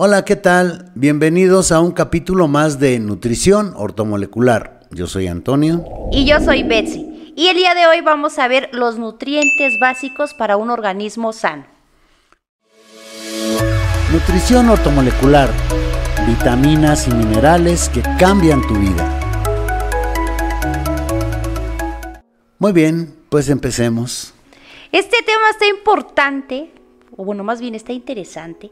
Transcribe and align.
Hola, 0.00 0.24
¿qué 0.24 0.36
tal? 0.36 0.92
Bienvenidos 0.94 1.72
a 1.72 1.80
un 1.80 1.90
capítulo 1.90 2.46
más 2.46 2.78
de 2.78 3.00
Nutrición 3.00 3.72
Ortomolecular. 3.74 4.82
Yo 4.92 5.08
soy 5.08 5.26
Antonio. 5.26 5.84
Y 6.12 6.24
yo 6.24 6.38
soy 6.38 6.62
Betsy. 6.62 7.32
Y 7.34 7.48
el 7.48 7.56
día 7.56 7.74
de 7.74 7.88
hoy 7.88 8.00
vamos 8.00 8.38
a 8.38 8.46
ver 8.46 8.70
los 8.72 8.96
nutrientes 8.96 9.72
básicos 9.80 10.34
para 10.34 10.56
un 10.56 10.70
organismo 10.70 11.32
sano. 11.32 11.66
Nutrición 14.12 14.70
ortomolecular. 14.70 15.50
Vitaminas 16.28 17.08
y 17.08 17.10
minerales 17.10 17.88
que 17.88 18.00
cambian 18.20 18.64
tu 18.68 18.74
vida. 18.74 19.20
Muy 22.60 22.70
bien, 22.70 23.16
pues 23.30 23.48
empecemos. 23.48 24.32
Este 24.92 25.16
tema 25.26 25.50
está 25.50 25.66
importante, 25.66 26.70
o 27.20 27.24
bueno, 27.24 27.42
más 27.42 27.60
bien 27.60 27.74
está 27.74 27.92
interesante, 27.92 28.70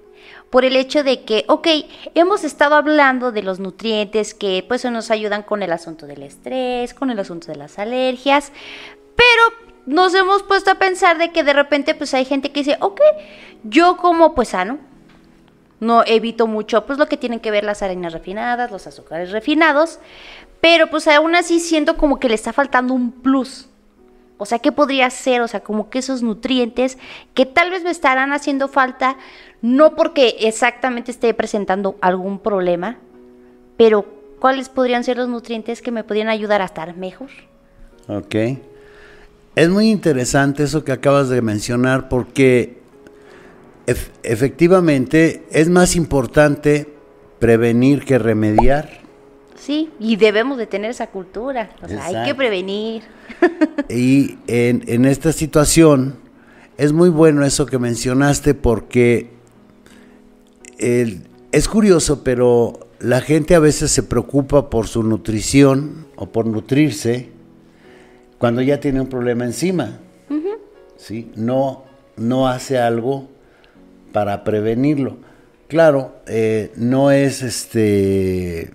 por 0.51 0.65
el 0.65 0.77
hecho 0.77 1.03
de 1.03 1.25
que, 1.25 1.45
ok, 1.49 1.67
hemos 2.15 2.45
estado 2.45 2.77
hablando 2.77 3.33
de 3.33 3.43
los 3.43 3.59
nutrientes 3.59 4.35
que 4.35 4.65
pues 4.69 4.85
nos 4.85 5.11
ayudan 5.11 5.43
con 5.43 5.65
el 5.65 5.73
asunto 5.73 6.07
del 6.07 6.23
estrés, 6.23 6.95
con 6.95 7.11
el 7.11 7.19
asunto 7.19 7.49
de 7.49 7.57
las 7.57 7.81
alergias, 7.81 8.53
pero 9.17 9.43
nos 9.87 10.15
hemos 10.15 10.45
puesto 10.45 10.71
a 10.71 10.77
pensar 10.77 11.19
de 11.19 11.33
que 11.33 11.43
de 11.43 11.55
repente 11.55 11.97
pues 11.97 12.15
hay 12.15 12.25
gente 12.25 12.53
que 12.53 12.61
dice, 12.61 12.77
ok, 12.81 13.01
yo 13.65 13.97
como 13.97 14.37
pues 14.37 14.51
sano, 14.51 14.79
no 15.81 16.05
evito 16.07 16.47
mucho 16.47 16.87
pues 16.87 17.01
lo 17.01 17.09
que 17.09 17.17
tienen 17.17 17.41
que 17.41 17.51
ver 17.51 17.65
las 17.65 17.83
harinas 17.83 18.13
refinadas, 18.13 18.71
los 18.71 18.87
azúcares 18.87 19.33
refinados, 19.33 19.99
pero 20.61 20.89
pues 20.89 21.09
aún 21.09 21.35
así 21.35 21.59
siento 21.59 21.97
como 21.97 22.21
que 22.21 22.29
le 22.29 22.37
está 22.37 22.53
faltando 22.53 22.95
un 22.95 23.11
plus. 23.11 23.69
O 24.39 24.47
sea, 24.47 24.59
¿qué 24.59 24.73
podría 24.73 25.09
ser? 25.11 25.41
O 25.41 25.49
sea, 25.49 25.61
como 25.61 25.89
que 25.89 25.99
esos 25.99 26.23
nutrientes 26.23 26.99
que 27.35 27.47
tal 27.47 27.71
vez 27.71 27.85
me 27.85 27.91
estarán 27.91 28.33
haciendo 28.33 28.69
falta, 28.69 29.17
no 29.63 29.95
porque 29.95 30.37
exactamente 30.41 31.11
esté 31.11 31.33
presentando 31.33 31.97
algún 32.01 32.39
problema, 32.39 32.99
pero 33.77 34.05
¿cuáles 34.39 34.69
podrían 34.69 35.05
ser 35.05 35.17
los 35.17 35.29
nutrientes 35.29 35.81
que 35.81 35.91
me 35.91 36.05
podrían 36.05 36.29
ayudar 36.29 36.61
a 36.63 36.67
estar 36.67 36.97
mejor? 36.97 37.31
Ok. 38.09 38.35
Es 39.55 39.71
muy 39.71 39.91
interesante 39.91 40.65
eso 40.65 40.85
que 40.85 40.93
acabas 40.93 41.31
de 41.31 41.41
mencionar 41.41 42.11
porque 42.11 42.79
efectivamente 44.23 45.45
es 45.51 45.71
más 45.71 45.97
importante 45.97 46.93
prevenir 47.39 48.05
que 48.05 48.19
remediar. 48.19 49.06
Sí, 49.59 49.91
y 49.99 50.17
debemos 50.17 50.59
de 50.59 50.67
tener 50.67 50.91
esa 50.91 51.09
cultura, 51.09 51.71
o 51.83 51.89
sea, 51.89 52.05
hay 52.05 52.27
que 52.27 52.35
prevenir. 52.35 53.03
y 53.89 54.39
en, 54.47 54.85
en, 54.87 55.05
esta 55.05 55.33
situación 55.33 56.17
es 56.77 56.93
muy 56.93 57.09
bueno 57.09 57.45
eso 57.45 57.67
que 57.67 57.79
mencionaste 57.79 58.55
porque 58.55 59.31
es 60.79 61.69
curioso, 61.69 62.23
pero 62.23 62.81
la 63.01 63.21
gente 63.21 63.55
a 63.55 63.59
veces 63.59 63.91
se 63.91 64.03
preocupa 64.03 64.69
por 64.71 64.87
su 64.89 65.03
nutrición 65.03 66.07
o 66.17 66.27
por 66.27 66.47
nutrirse 66.47 67.31
cuando 68.39 68.63
ya 68.63 68.81
tiene 68.81 69.01
un 69.01 69.09
problema 69.09 69.45
encima. 69.45 70.01
¿sí? 70.97 71.31
no, 71.37 71.85
no 72.17 72.49
hace 72.49 72.79
algo 72.79 73.29
para 74.13 74.45
prevenirlo. 74.45 75.19
Claro, 75.69 76.17
eh, 76.27 76.73
no 76.77 77.11
es 77.11 77.43
este 77.43 78.71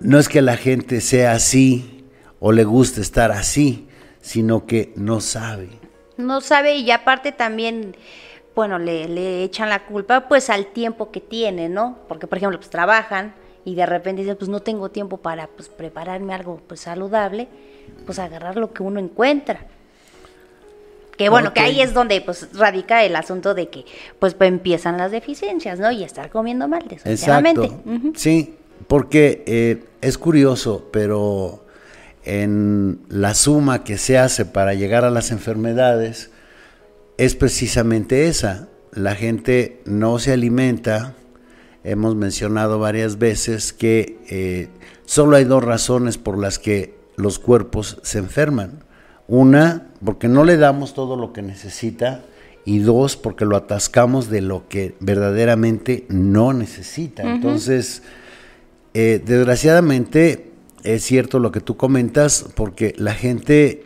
no 0.00 0.18
es 0.18 0.28
que 0.28 0.42
la 0.42 0.56
gente 0.56 1.00
sea 1.00 1.32
así 1.32 2.04
o 2.40 2.52
le 2.52 2.64
guste 2.64 3.00
estar 3.00 3.32
así, 3.32 3.88
sino 4.20 4.66
que 4.66 4.92
no 4.96 5.20
sabe. 5.20 5.68
No 6.16 6.40
sabe 6.40 6.76
y 6.76 6.90
aparte 6.90 7.32
también, 7.32 7.96
bueno, 8.54 8.78
le, 8.78 9.44
echan 9.44 9.68
la 9.68 9.84
culpa 9.86 10.28
pues 10.28 10.50
al 10.50 10.66
tiempo 10.66 11.10
que 11.10 11.20
tiene, 11.20 11.68
¿no? 11.68 11.98
Porque 12.08 12.26
por 12.26 12.38
ejemplo, 12.38 12.58
pues 12.58 12.70
trabajan 12.70 13.34
y 13.64 13.74
de 13.74 13.86
repente 13.86 14.22
dicen, 14.22 14.36
pues 14.36 14.48
no 14.48 14.60
tengo 14.60 14.90
tiempo 14.90 15.18
para 15.18 15.46
pues 15.48 15.68
prepararme 15.68 16.34
algo 16.34 16.60
pues 16.66 16.80
saludable, 16.80 17.48
pues 18.04 18.18
agarrar 18.18 18.56
lo 18.56 18.72
que 18.72 18.82
uno 18.82 19.00
encuentra. 19.00 19.66
Que 21.16 21.30
bueno, 21.30 21.54
que 21.54 21.60
ahí 21.60 21.80
es 21.80 21.94
donde 21.94 22.20
pues 22.20 22.48
radica 22.52 23.02
el 23.02 23.16
asunto 23.16 23.54
de 23.54 23.70
que 23.70 23.86
pues, 24.18 24.36
empiezan 24.38 24.98
las 24.98 25.10
deficiencias, 25.10 25.78
¿no? 25.78 25.90
Y 25.90 26.04
estar 26.04 26.28
comiendo 26.28 26.68
mal, 26.68 26.84
desgraciadamente. 26.86 27.70
Sí, 28.14 28.55
porque 28.86 29.42
eh, 29.46 29.84
es 30.00 30.18
curioso, 30.18 30.88
pero 30.92 31.64
en 32.24 33.00
la 33.08 33.34
suma 33.34 33.84
que 33.84 33.98
se 33.98 34.18
hace 34.18 34.44
para 34.44 34.74
llegar 34.74 35.04
a 35.04 35.10
las 35.10 35.30
enfermedades 35.30 36.30
es 37.18 37.34
precisamente 37.34 38.28
esa. 38.28 38.68
La 38.92 39.14
gente 39.14 39.80
no 39.84 40.18
se 40.18 40.32
alimenta. 40.32 41.14
Hemos 41.84 42.16
mencionado 42.16 42.78
varias 42.78 43.18
veces 43.18 43.72
que 43.72 44.18
eh, 44.28 44.68
solo 45.04 45.36
hay 45.36 45.44
dos 45.44 45.62
razones 45.62 46.18
por 46.18 46.38
las 46.38 46.58
que 46.58 46.94
los 47.16 47.38
cuerpos 47.38 47.98
se 48.02 48.18
enferman. 48.18 48.84
Una, 49.28 49.88
porque 50.04 50.28
no 50.28 50.44
le 50.44 50.56
damos 50.56 50.94
todo 50.94 51.16
lo 51.16 51.32
que 51.32 51.42
necesita 51.42 52.22
y 52.64 52.80
dos, 52.80 53.16
porque 53.16 53.44
lo 53.44 53.56
atascamos 53.56 54.28
de 54.28 54.40
lo 54.40 54.68
que 54.68 54.96
verdaderamente 54.98 56.06
no 56.08 56.52
necesita. 56.52 57.22
Entonces, 57.22 58.02
eh, 58.98 59.22
desgraciadamente 59.22 60.52
es 60.82 61.02
cierto 61.02 61.38
lo 61.38 61.52
que 61.52 61.60
tú 61.60 61.76
comentas, 61.76 62.46
porque 62.54 62.94
la 62.96 63.12
gente, 63.12 63.84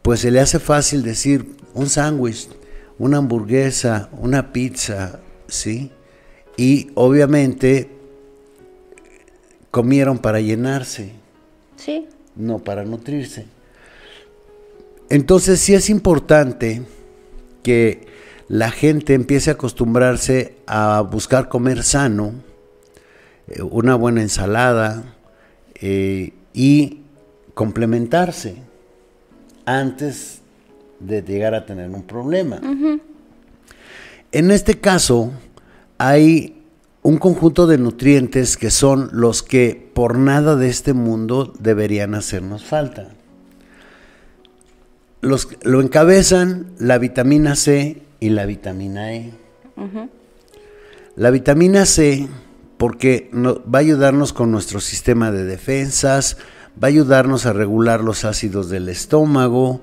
pues 0.00 0.20
se 0.20 0.30
le 0.30 0.40
hace 0.40 0.58
fácil 0.58 1.02
decir 1.02 1.54
un 1.74 1.90
sándwich, 1.90 2.48
una 2.98 3.18
hamburguesa, 3.18 4.08
una 4.12 4.50
pizza, 4.50 5.20
¿sí? 5.48 5.90
Y 6.56 6.92
obviamente 6.94 7.90
comieron 9.70 10.16
para 10.16 10.40
llenarse. 10.40 11.12
Sí. 11.76 12.06
No 12.34 12.58
para 12.60 12.86
nutrirse. 12.86 13.44
Entonces 15.10 15.60
sí 15.60 15.74
es 15.74 15.90
importante 15.90 16.84
que 17.62 18.06
la 18.48 18.70
gente 18.70 19.12
empiece 19.12 19.50
a 19.50 19.54
acostumbrarse 19.54 20.54
a 20.66 21.02
buscar 21.02 21.50
comer 21.50 21.82
sano, 21.82 22.32
una 23.60 23.94
buena 23.94 24.22
ensalada 24.22 25.04
eh, 25.74 26.32
y 26.54 27.00
complementarse 27.54 28.56
antes 29.64 30.40
de 31.00 31.22
llegar 31.22 31.54
a 31.54 31.66
tener 31.66 31.90
un 31.90 32.02
problema. 32.02 32.60
En 34.32 34.50
este 34.50 34.80
caso, 34.80 35.32
hay 35.98 36.62
un 37.02 37.18
conjunto 37.18 37.66
de 37.66 37.78
nutrientes 37.78 38.56
que 38.56 38.70
son 38.70 39.10
los 39.12 39.42
que 39.42 39.90
por 39.92 40.16
nada 40.16 40.56
de 40.56 40.68
este 40.68 40.92
mundo 40.92 41.52
deberían 41.58 42.14
hacernos 42.14 42.64
falta. 42.64 43.08
Los, 45.20 45.48
lo 45.62 45.80
encabezan 45.80 46.72
la 46.78 46.98
vitamina 46.98 47.54
C 47.56 48.02
y 48.20 48.30
la 48.30 48.46
vitamina 48.46 49.14
E. 49.14 49.32
La 51.16 51.30
vitamina 51.30 51.86
C 51.86 52.28
porque 52.82 53.30
va 53.32 53.78
a 53.78 53.80
ayudarnos 53.80 54.32
con 54.32 54.50
nuestro 54.50 54.80
sistema 54.80 55.30
de 55.30 55.44
defensas, 55.44 56.36
va 56.82 56.88
a 56.88 56.90
ayudarnos 56.90 57.46
a 57.46 57.52
regular 57.52 58.02
los 58.02 58.24
ácidos 58.24 58.70
del 58.70 58.88
estómago, 58.88 59.82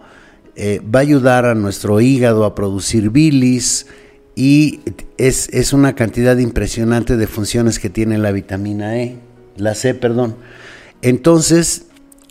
eh, 0.58 0.82
va 0.84 1.00
a 1.00 1.04
ayudar 1.04 1.46
a 1.46 1.56
nuestro 1.56 2.02
hígado 2.02 2.44
a 2.44 2.56
producir 2.56 3.10
bilis 3.10 3.88
y 4.36 4.82
es, 5.18 5.48
es, 5.54 5.72
una 5.72 5.96
cantidad 5.96 6.38
impresionante 6.40 7.16
de 7.16 7.26
funciones 7.26 7.80
que 7.80 7.90
tiene 7.90 8.18
la 8.18 8.34
vitamina 8.34 8.98
E, 8.98 9.18
la 9.56 9.76
C, 9.76 9.94
perdón. 9.94 10.36
Entonces, 11.02 11.86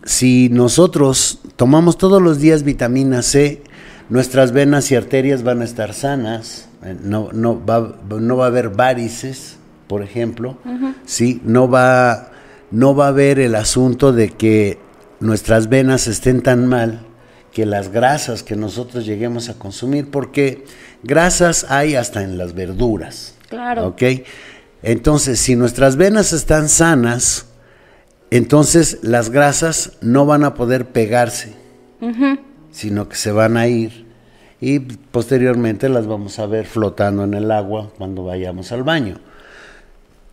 si 0.05 0.51
nosotros 0.51 1.41
tomamos 1.57 1.97
todos 1.97 2.21
los 2.21 2.41
días 2.41 2.63
vitamina 2.63 3.23
C, 3.23 3.63
nuestras 4.11 4.53
venas 4.53 4.91
y 4.91 4.97
arterias 4.97 5.45
van 5.45 5.63
a 5.63 5.65
estar 5.65 5.95
sanas, 5.95 6.69
eh, 6.85 6.95
no, 7.03 7.31
no, 7.33 7.65
va, 7.65 7.97
no 8.21 8.37
va 8.37 8.45
a 8.45 8.49
haber 8.49 8.69
varices, 8.69 9.58
por 9.89 10.03
ejemplo, 10.03 10.59
¿sí? 11.05 11.41
no, 11.45 11.69
va, 11.69 12.31
no 12.71 12.95
va 12.95 13.07
a 13.07 13.09
haber 13.09 13.39
el 13.39 13.55
asunto 13.55 14.13
de 14.13 14.29
que 14.29 14.79
nuestras 15.21 15.69
venas 15.69 16.07
estén 16.07 16.43
tan 16.43 16.67
mal 16.67 17.01
que 17.53 17.67
las 17.67 17.91
grasas 17.91 18.43
que 18.43 18.55
nosotros 18.55 19.05
lleguemos 19.05 19.49
a 19.49 19.55
consumir, 19.55 20.11
porque 20.11 20.65
grasas 21.03 21.67
hay 21.69 21.97
hasta 21.97 22.23
en 22.23 22.39
las 22.39 22.55
verduras. 22.55 23.35
Claro. 23.49 23.89
¿Ok? 23.89 24.03
Entonces, 24.83 25.41
si 25.41 25.57
nuestras 25.57 25.97
venas 25.97 26.33
están 26.33 26.69
sanas, 26.69 27.47
entonces 28.31 28.99
las 29.03 29.31
grasas 29.31 29.93
no 30.03 30.27
van 30.27 30.45
a 30.45 30.55
poder 30.55 30.87
pegarse, 30.87 31.55
sino 32.71 33.09
que 33.09 33.17
se 33.17 33.33
van 33.33 33.57
a 33.57 33.67
ir 33.67 34.07
y 34.61 34.81
posteriormente 34.81 35.89
las 35.89 36.07
vamos 36.07 36.39
a 36.39 36.47
ver 36.47 36.67
flotando 36.67 37.25
en 37.25 37.35
el 37.35 37.51
agua 37.51 37.91
cuando 37.97 38.25
vayamos 38.25 38.73
al 38.73 38.83
baño. 38.83 39.19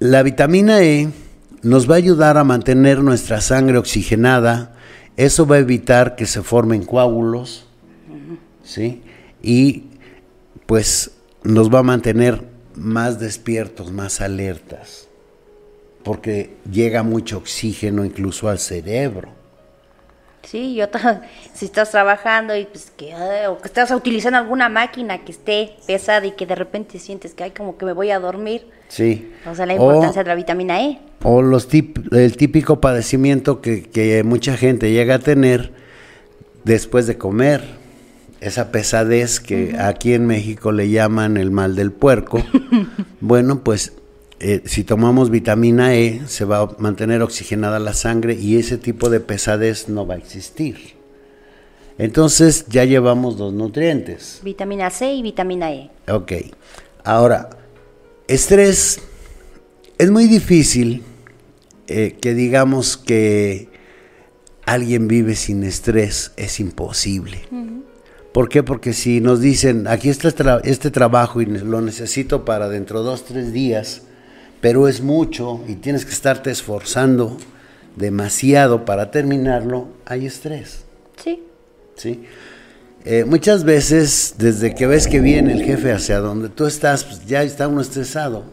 La 0.07 0.21
vitamina 0.21 0.83
E 0.83 1.09
nos 1.63 1.89
va 1.89 1.95
a 1.95 1.97
ayudar 1.97 2.37
a 2.37 2.43
mantener 2.43 2.99
nuestra 2.99 3.41
sangre 3.41 3.79
oxigenada, 3.79 4.75
eso 5.17 5.47
va 5.47 5.55
a 5.55 5.59
evitar 5.59 6.15
que 6.15 6.27
se 6.27 6.43
formen 6.43 6.85
coágulos, 6.85 7.65
¿sí? 8.63 9.01
Y 9.41 9.85
pues 10.67 11.09
nos 11.41 11.73
va 11.73 11.79
a 11.79 11.83
mantener 11.83 12.43
más 12.75 13.19
despiertos, 13.19 13.91
más 13.91 14.21
alertas, 14.21 15.07
porque 16.03 16.55
llega 16.71 17.01
mucho 17.01 17.39
oxígeno 17.39 18.05
incluso 18.05 18.47
al 18.47 18.59
cerebro. 18.59 19.31
Sí, 20.43 20.75
yo 20.75 20.85
si 21.55 21.65
estás 21.65 21.89
trabajando 21.89 22.55
y 22.55 22.65
pues 22.65 22.91
que 22.95 23.15
o 23.47 23.57
que 23.57 23.67
estás 23.67 23.89
utilizando 23.89 24.37
alguna 24.37 24.69
máquina 24.69 25.25
que 25.25 25.31
esté 25.31 25.77
pesada 25.87 26.27
y 26.27 26.31
que 26.33 26.45
de 26.45 26.53
repente 26.53 26.99
sientes 26.99 27.33
que 27.33 27.45
hay 27.45 27.51
como 27.51 27.79
que 27.79 27.85
me 27.85 27.93
voy 27.93 28.11
a 28.11 28.19
dormir. 28.19 28.69
Sí. 28.95 29.29
O 29.45 29.53
sea, 29.53 29.65
la 29.65 29.73
importancia 29.73 30.23
de 30.23 30.29
la 30.29 30.35
vitamina 30.35 30.81
E. 30.81 30.99
O 31.21 31.41
los 31.41 31.67
el 31.73 32.37
típico 32.37 32.79
padecimiento 32.79 33.59
que, 33.59 33.83
que 33.83 34.23
mucha 34.23 34.55
gente 34.55 34.93
llega 34.93 35.15
a 35.15 35.19
tener 35.19 35.73
después 36.63 37.05
de 37.05 37.17
comer. 37.17 37.61
Esa 38.39 38.71
pesadez 38.71 39.41
que 39.41 39.75
aquí 39.77 40.13
en 40.13 40.25
México 40.27 40.71
le 40.71 40.89
llaman 40.89 41.35
el 41.35 41.51
mal 41.51 41.75
del 41.75 41.91
puerco. 41.91 42.41
bueno, 43.19 43.65
pues 43.65 43.97
eh, 44.39 44.61
si 44.63 44.85
tomamos 44.85 45.29
vitamina 45.29 45.93
E, 45.93 46.21
se 46.27 46.45
va 46.45 46.59
a 46.59 46.69
mantener 46.77 47.21
oxigenada 47.21 47.79
la 47.79 47.93
sangre 47.93 48.35
y 48.35 48.55
ese 48.55 48.77
tipo 48.77 49.09
de 49.09 49.19
pesadez 49.19 49.89
no 49.89 50.07
va 50.07 50.13
a 50.13 50.17
existir. 50.19 50.95
Entonces 51.97 52.65
ya 52.69 52.85
llevamos 52.85 53.35
dos 53.35 53.51
nutrientes. 53.51 54.39
Vitamina 54.41 54.89
C 54.89 55.15
y 55.15 55.21
vitamina 55.21 55.73
E. 55.73 55.89
Ok. 56.07 56.31
Ahora, 57.03 57.49
estrés, 58.27 58.99
es 59.97 60.11
muy 60.11 60.27
difícil 60.27 61.03
eh, 61.87 62.17
que 62.19 62.33
digamos 62.33 62.97
que 62.97 63.69
alguien 64.65 65.07
vive 65.07 65.35
sin 65.35 65.63
estrés, 65.63 66.31
es 66.37 66.59
imposible. 66.59 67.43
¿Por 68.33 68.49
qué? 68.49 68.63
Porque 68.63 68.93
si 68.93 69.21
nos 69.21 69.39
dicen, 69.39 69.87
aquí 69.87 70.09
está 70.09 70.59
este 70.63 70.91
trabajo 70.91 71.41
y 71.41 71.45
lo 71.45 71.81
necesito 71.81 72.43
para 72.43 72.67
dentro 72.67 72.99
de 72.99 73.05
dos, 73.05 73.25
tres 73.25 73.53
días, 73.53 74.01
pero 74.59 74.87
es 74.87 75.01
mucho 75.01 75.63
y 75.67 75.75
tienes 75.75 76.03
que 76.05 76.11
estarte 76.11 76.51
esforzando 76.51 77.37
demasiado 77.95 78.83
para 78.83 79.11
terminarlo, 79.11 79.87
hay 80.05 80.25
estrés. 80.25 80.83
Sí. 81.23 81.43
Sí. 81.95 82.25
Eh, 83.07 83.23
muchas 83.23 83.63
veces, 83.63 84.33
desde 84.39 84.73
que 84.73 84.87
ves 84.87 85.07
que 85.07 85.19
viene 85.19 85.53
el 85.53 85.63
jefe 85.63 85.91
hacia 85.91 86.17
donde 86.17 86.49
tú 86.49 86.65
estás, 86.65 87.03
pues 87.03 87.23
ya 87.27 87.43
está 87.43 87.67
uno 87.67 87.81
estresado. 87.81 88.43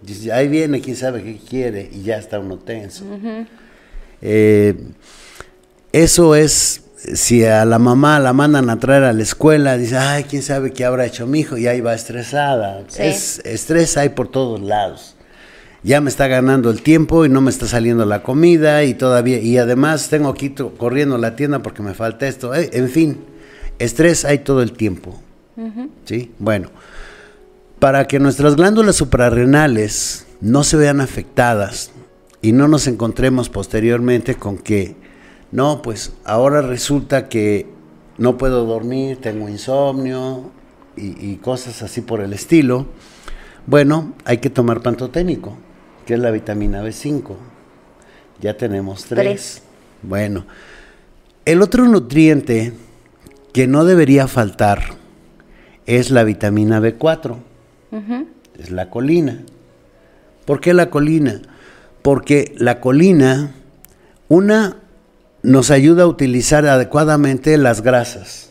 Dice, 0.00 0.32
ahí 0.32 0.46
viene, 0.46 0.80
quién 0.80 0.94
sabe 0.94 1.24
qué 1.24 1.36
quiere, 1.36 1.90
y 1.92 2.02
ya 2.02 2.16
está 2.16 2.38
uno 2.38 2.56
tenso. 2.56 3.04
Eh, 4.22 4.76
eso 5.92 6.36
es, 6.36 6.82
si 7.14 7.44
a 7.44 7.64
la 7.64 7.80
mamá 7.80 8.20
la 8.20 8.32
mandan 8.32 8.70
a 8.70 8.78
traer 8.78 9.02
a 9.02 9.12
la 9.12 9.24
escuela, 9.24 9.76
dice, 9.76 9.96
ay, 9.96 10.22
quién 10.22 10.42
sabe 10.42 10.72
qué 10.72 10.84
habrá 10.84 11.06
hecho 11.06 11.26
mi 11.26 11.40
hijo, 11.40 11.58
y 11.58 11.66
ahí 11.66 11.80
va 11.80 11.92
estresada. 11.92 12.84
Es, 12.96 13.40
estrés 13.44 13.96
hay 13.96 14.10
por 14.10 14.28
todos 14.28 14.60
lados 14.60 15.16
ya 15.82 16.02
me 16.02 16.10
está 16.10 16.26
ganando 16.26 16.68
el 16.68 16.82
tiempo 16.82 17.24
y 17.24 17.30
no 17.30 17.40
me 17.40 17.50
está 17.50 17.66
saliendo 17.66 18.04
la 18.04 18.22
comida 18.22 18.84
y 18.84 18.92
todavía, 18.92 19.38
y 19.38 19.56
además 19.56 20.10
tengo 20.10 20.28
aquí 20.28 20.50
corriendo 20.76 21.14
a 21.14 21.18
la 21.18 21.36
tienda 21.36 21.62
porque 21.62 21.80
me 21.80 21.94
falta 21.94 22.28
esto. 22.28 22.54
Eh, 22.54 22.68
en 22.74 22.90
fin, 22.90 23.18
estrés 23.80 24.24
hay 24.24 24.38
todo 24.38 24.62
el 24.62 24.72
tiempo. 24.72 25.18
¿Sí? 26.04 26.30
Bueno, 26.38 26.70
para 27.78 28.06
que 28.06 28.18
nuestras 28.18 28.56
glándulas 28.56 28.96
suprarrenales 28.96 30.26
no 30.40 30.64
se 30.64 30.76
vean 30.78 31.00
afectadas 31.00 31.90
y 32.40 32.52
no 32.52 32.66
nos 32.66 32.86
encontremos 32.86 33.50
posteriormente 33.50 34.36
con 34.36 34.56
que, 34.56 34.96
no, 35.52 35.82
pues 35.82 36.12
ahora 36.24 36.62
resulta 36.62 37.28
que 37.28 37.66
no 38.16 38.38
puedo 38.38 38.64
dormir, 38.64 39.18
tengo 39.20 39.50
insomnio 39.50 40.50
y, 40.96 41.32
y 41.32 41.36
cosas 41.36 41.82
así 41.82 42.00
por 42.00 42.22
el 42.22 42.32
estilo, 42.32 42.86
bueno, 43.66 44.14
hay 44.24 44.38
que 44.38 44.48
tomar 44.48 44.80
pantoténico 44.80 45.58
que 46.10 46.14
es 46.14 46.20
la 46.20 46.32
vitamina 46.32 46.82
B5. 46.82 47.36
Ya 48.40 48.56
tenemos 48.56 49.04
tres. 49.04 49.62
Bueno, 50.02 50.44
el 51.44 51.62
otro 51.62 51.86
nutriente 51.86 52.72
que 53.52 53.66
no 53.66 53.84
debería 53.84 54.28
faltar 54.28 54.80
es 55.86 56.10
la 56.10 56.24
vitamina 56.24 56.80
B4. 56.80 57.36
Es 58.58 58.70
la 58.70 58.90
colina. 58.90 59.42
¿Por 60.44 60.60
qué 60.60 60.74
la 60.74 60.90
colina? 60.90 61.42
Porque 62.02 62.54
la 62.56 62.80
colina, 62.80 63.54
una, 64.28 64.76
nos 65.42 65.70
ayuda 65.70 66.04
a 66.04 66.06
utilizar 66.06 66.66
adecuadamente 66.66 67.56
las 67.58 67.82
grasas. 67.82 68.50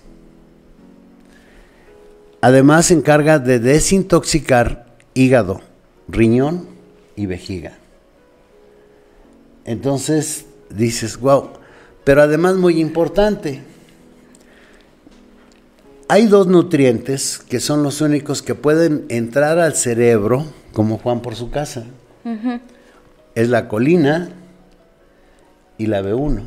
Además 2.42 2.88
se 2.88 2.94
encarga 2.94 3.40
de 3.40 3.60
desintoxicar 3.60 4.88
hígado, 5.14 5.62
riñón 6.08 6.68
y 7.16 7.26
vejiga. 7.26 7.74
Entonces 9.66 10.46
dices, 10.70 11.20
wow, 11.20 11.50
pero 12.04 12.22
además 12.22 12.56
muy 12.56 12.80
importante, 12.80 13.62
hay 16.10 16.26
dos 16.26 16.48
nutrientes 16.48 17.38
que 17.38 17.60
son 17.60 17.84
los 17.84 18.02
únicos 18.02 18.42
que 18.42 18.56
pueden 18.56 19.06
entrar 19.10 19.60
al 19.60 19.76
cerebro, 19.76 20.44
como 20.74 20.98
Juan 20.98 21.22
por 21.22 21.36
su 21.36 21.52
casa. 21.52 21.86
Es 23.36 23.48
la 23.48 23.68
colina 23.68 24.30
y 25.78 25.86
la 25.86 26.02
B1. 26.02 26.42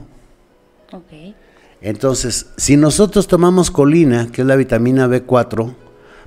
Entonces, 1.81 2.47
si 2.57 2.77
nosotros 2.77 3.29
tomamos 3.29 3.71
colina, 3.71 4.31
que 4.33 4.41
es 4.41 4.47
la 4.49 4.57
vitamina 4.57 5.07
B4, 5.07 5.73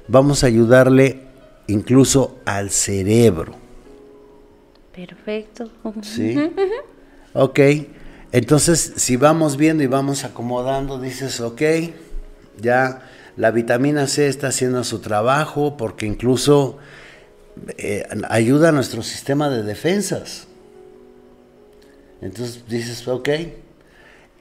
vamos 0.07 0.45
a 0.45 0.47
ayudarle 0.47 1.23
incluso 1.67 2.39
al 2.45 2.69
cerebro. 2.69 3.55
Perfecto. 4.93 5.69
Sí. 6.03 6.38
Ok. 7.33 7.59
Entonces, 8.31 8.93
si 8.95 9.17
vamos 9.17 9.57
viendo 9.57 9.83
y 9.83 9.88
vamos 9.88 10.23
acomodando, 10.23 11.01
dices, 11.01 11.41
ok, 11.41 11.61
ya 12.61 13.01
la 13.37 13.51
vitamina 13.51 14.07
C 14.07 14.27
está 14.27 14.47
haciendo 14.47 14.83
su 14.83 14.99
trabajo 14.99 15.77
porque 15.77 16.05
incluso 16.05 16.77
eh, 17.77 18.03
ayuda 18.29 18.69
a 18.69 18.71
nuestro 18.71 19.03
sistema 19.03 19.49
de 19.49 19.63
defensas. 19.63 20.47
Entonces 22.21 22.63
dices, 22.67 23.07
ok. 23.07 23.29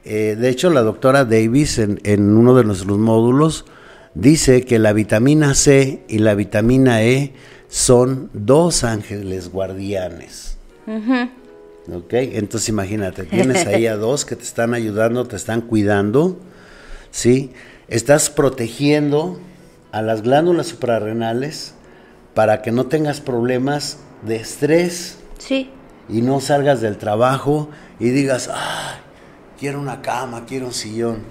Eh, 0.06 0.36
de 0.38 0.48
hecho, 0.48 0.70
la 0.70 0.82
doctora 0.82 1.24
Davis 1.24 1.78
en, 1.78 2.00
en 2.04 2.36
uno 2.36 2.54
de 2.54 2.64
nuestros 2.64 2.98
módulos 2.98 3.64
dice 4.14 4.64
que 4.64 4.78
la 4.78 4.92
vitamina 4.92 5.54
C 5.54 6.02
y 6.08 6.18
la 6.18 6.34
vitamina 6.34 7.02
E 7.02 7.32
son 7.68 8.30
dos 8.32 8.84
ángeles 8.84 9.48
guardianes. 9.48 10.56
¿Ok? 11.92 12.12
Entonces 12.12 12.68
imagínate, 12.68 13.24
tienes 13.24 13.66
ahí 13.66 13.86
a 13.86 13.96
dos 13.96 14.24
que 14.24 14.36
te 14.36 14.44
están 14.44 14.74
ayudando, 14.74 15.26
te 15.26 15.36
están 15.36 15.60
cuidando, 15.62 16.38
¿sí? 17.10 17.52
Estás 17.88 18.30
protegiendo 18.30 19.38
a 19.92 20.02
las 20.02 20.22
glándulas 20.22 20.66
suprarrenales 20.66 21.74
para 22.34 22.62
que 22.62 22.72
no 22.72 22.86
tengas 22.86 23.20
problemas 23.20 23.98
de 24.22 24.36
estrés. 24.36 25.18
Sí. 25.38 25.70
Y 26.08 26.22
no 26.22 26.40
salgas 26.40 26.80
del 26.80 26.98
trabajo 26.98 27.68
y 27.98 28.10
digas, 28.10 28.50
ay, 28.52 28.98
quiero 29.58 29.80
una 29.80 30.02
cama, 30.02 30.44
quiero 30.46 30.66
un 30.66 30.72
sillón. 30.72 31.22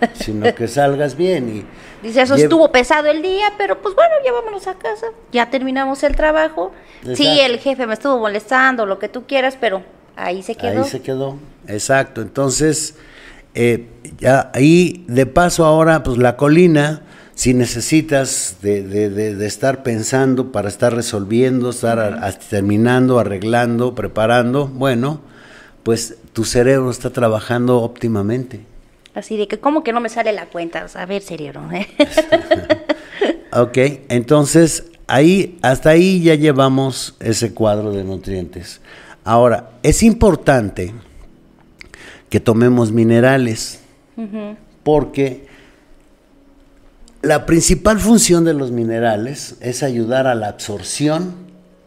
Sino 0.14 0.54
que 0.54 0.68
salgas 0.68 1.16
bien 1.16 1.56
y 1.56 1.64
Dice, 2.02 2.22
eso 2.22 2.34
estuvo 2.34 2.70
pesado 2.70 3.08
el 3.08 3.22
día, 3.22 3.54
pero 3.56 3.80
pues 3.80 3.94
bueno, 3.94 4.14
ya 4.24 4.32
vámonos 4.32 4.66
a 4.66 4.74
casa. 4.74 5.06
Ya 5.32 5.50
terminamos 5.50 6.02
el 6.02 6.14
trabajo. 6.14 6.72
Sí, 7.14 7.40
el 7.40 7.58
jefe 7.58 7.86
me 7.86 7.94
estuvo 7.94 8.18
molestando, 8.18 8.86
lo 8.86 8.98
que 8.98 9.08
tú 9.08 9.26
quieras, 9.26 9.56
pero 9.60 9.82
ahí 10.14 10.42
se 10.42 10.54
quedó. 10.54 10.82
Ahí 10.84 10.88
se 10.88 11.00
quedó, 11.00 11.38
exacto. 11.66 12.20
Entonces, 12.20 12.94
eh, 13.56 13.86
ya 14.18 14.50
ahí 14.54 15.04
de 15.08 15.26
paso 15.26 15.64
ahora, 15.64 16.02
pues 16.02 16.18
la 16.18 16.36
colina, 16.36 17.02
si 17.34 17.54
necesitas 17.54 18.58
de, 18.62 18.82
de, 18.82 19.46
estar 19.46 19.82
pensando 19.82 20.52
para 20.52 20.68
estar 20.68 20.94
resolviendo, 20.94 21.70
estar 21.70 22.38
terminando, 22.48 23.18
arreglando, 23.18 23.94
preparando, 23.94 24.68
bueno, 24.68 25.20
pues 25.82 26.16
tu 26.32 26.44
cerebro 26.44 26.90
está 26.90 27.10
trabajando 27.10 27.80
óptimamente. 27.80 28.60
Así 29.14 29.36
de 29.36 29.48
que, 29.48 29.58
¿cómo 29.58 29.82
que 29.82 29.92
no 29.92 30.00
me 30.00 30.08
sale 30.08 30.32
la 30.32 30.46
cuenta? 30.46 30.86
a 30.94 31.06
ver, 31.06 31.22
cerebro. 31.22 31.62
¿eh? 31.72 31.86
ok, 33.52 33.78
entonces 34.08 34.84
ahí, 35.06 35.58
hasta 35.62 35.90
ahí 35.90 36.22
ya 36.22 36.34
llevamos 36.34 37.16
ese 37.20 37.54
cuadro 37.54 37.92
de 37.92 38.04
nutrientes. 38.04 38.80
Ahora, 39.24 39.70
es 39.82 40.02
importante 40.02 40.92
que 42.28 42.40
tomemos 42.40 42.92
minerales, 42.92 43.80
porque 44.82 45.46
la 47.22 47.46
principal 47.46 47.98
función 47.98 48.44
de 48.44 48.54
los 48.54 48.70
minerales 48.70 49.56
es 49.60 49.82
ayudar 49.82 50.26
a 50.26 50.34
la 50.34 50.48
absorción 50.48 51.34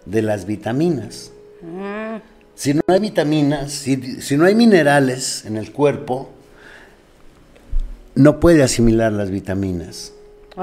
de 0.05 0.21
las 0.21 0.45
vitaminas. 0.45 1.31
Mm. 1.61 2.17
Si 2.55 2.73
no 2.73 2.81
hay 2.87 2.99
vitaminas, 2.99 3.71
si, 3.71 4.21
si 4.21 4.37
no 4.37 4.45
hay 4.45 4.55
minerales 4.55 5.45
en 5.45 5.57
el 5.57 5.71
cuerpo, 5.71 6.29
no 8.15 8.39
puede 8.39 8.63
asimilar 8.63 9.13
las 9.13 9.31
vitaminas. 9.31 10.13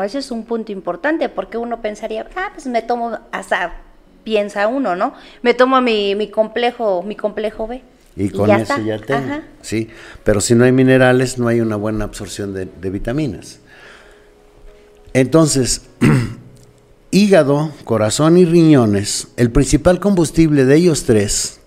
Ese 0.04 0.18
es 0.18 0.30
un 0.30 0.44
punto 0.44 0.72
importante 0.72 1.28
porque 1.30 1.56
uno 1.56 1.80
pensaría, 1.80 2.26
ah, 2.36 2.50
pues 2.52 2.66
me 2.66 2.82
tomo 2.82 3.18
hasta 3.32 3.76
piensa 4.24 4.66
uno, 4.66 4.96
¿no? 4.96 5.14
Me 5.42 5.54
tomo 5.54 5.80
mi, 5.80 6.14
mi 6.16 6.28
complejo, 6.28 7.02
mi 7.02 7.14
complejo 7.14 7.66
B. 7.66 7.80
Y 8.16 8.30
con 8.30 8.50
eso 8.50 8.80
ya 8.80 8.98
tengo. 8.98 9.40
Sí, 9.60 9.88
pero 10.24 10.40
si 10.40 10.54
no 10.54 10.64
hay 10.64 10.72
minerales, 10.72 11.38
no 11.38 11.48
hay 11.48 11.60
una 11.60 11.76
buena 11.76 12.04
absorción 12.04 12.54
de, 12.54 12.64
de 12.66 12.90
vitaminas. 12.90 13.60
Entonces, 15.12 15.82
hígado, 17.10 17.72
corazón 17.84 18.38
y 18.38 18.44
riñones, 18.44 19.28
el 19.36 19.50
principal 19.50 20.00
combustible 20.00 20.64
de 20.64 20.76
ellos 20.76 21.04
tres 21.04 21.60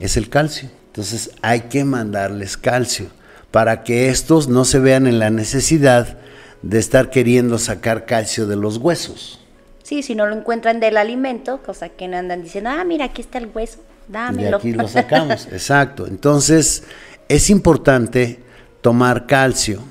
es 0.00 0.16
el 0.16 0.28
calcio. 0.28 0.70
Entonces 0.88 1.30
hay 1.40 1.62
que 1.62 1.84
mandarles 1.84 2.56
calcio 2.56 3.06
para 3.50 3.84
que 3.84 4.08
estos 4.08 4.48
no 4.48 4.64
se 4.64 4.80
vean 4.80 5.06
en 5.06 5.18
la 5.18 5.30
necesidad 5.30 6.18
de 6.62 6.78
estar 6.78 7.10
queriendo 7.10 7.58
sacar 7.58 8.06
calcio 8.06 8.46
de 8.46 8.56
los 8.56 8.76
huesos. 8.76 9.40
Sí, 9.82 10.02
si 10.02 10.14
no 10.14 10.26
lo 10.26 10.36
encuentran 10.36 10.78
del 10.78 10.96
alimento, 10.96 11.62
cosa 11.62 11.88
que 11.88 12.06
no 12.06 12.16
andan 12.16 12.42
diciendo, 12.42 12.70
ah, 12.70 12.84
mira, 12.84 13.06
aquí 13.06 13.22
está 13.22 13.38
el 13.38 13.50
hueso, 13.52 13.78
dámelo. 14.08 14.50
De 14.50 14.54
aquí 14.56 14.72
lo 14.72 14.88
sacamos, 14.88 15.46
exacto. 15.50 16.06
Entonces, 16.06 16.84
es 17.28 17.50
importante 17.50 18.40
tomar 18.80 19.26
calcio 19.26 19.82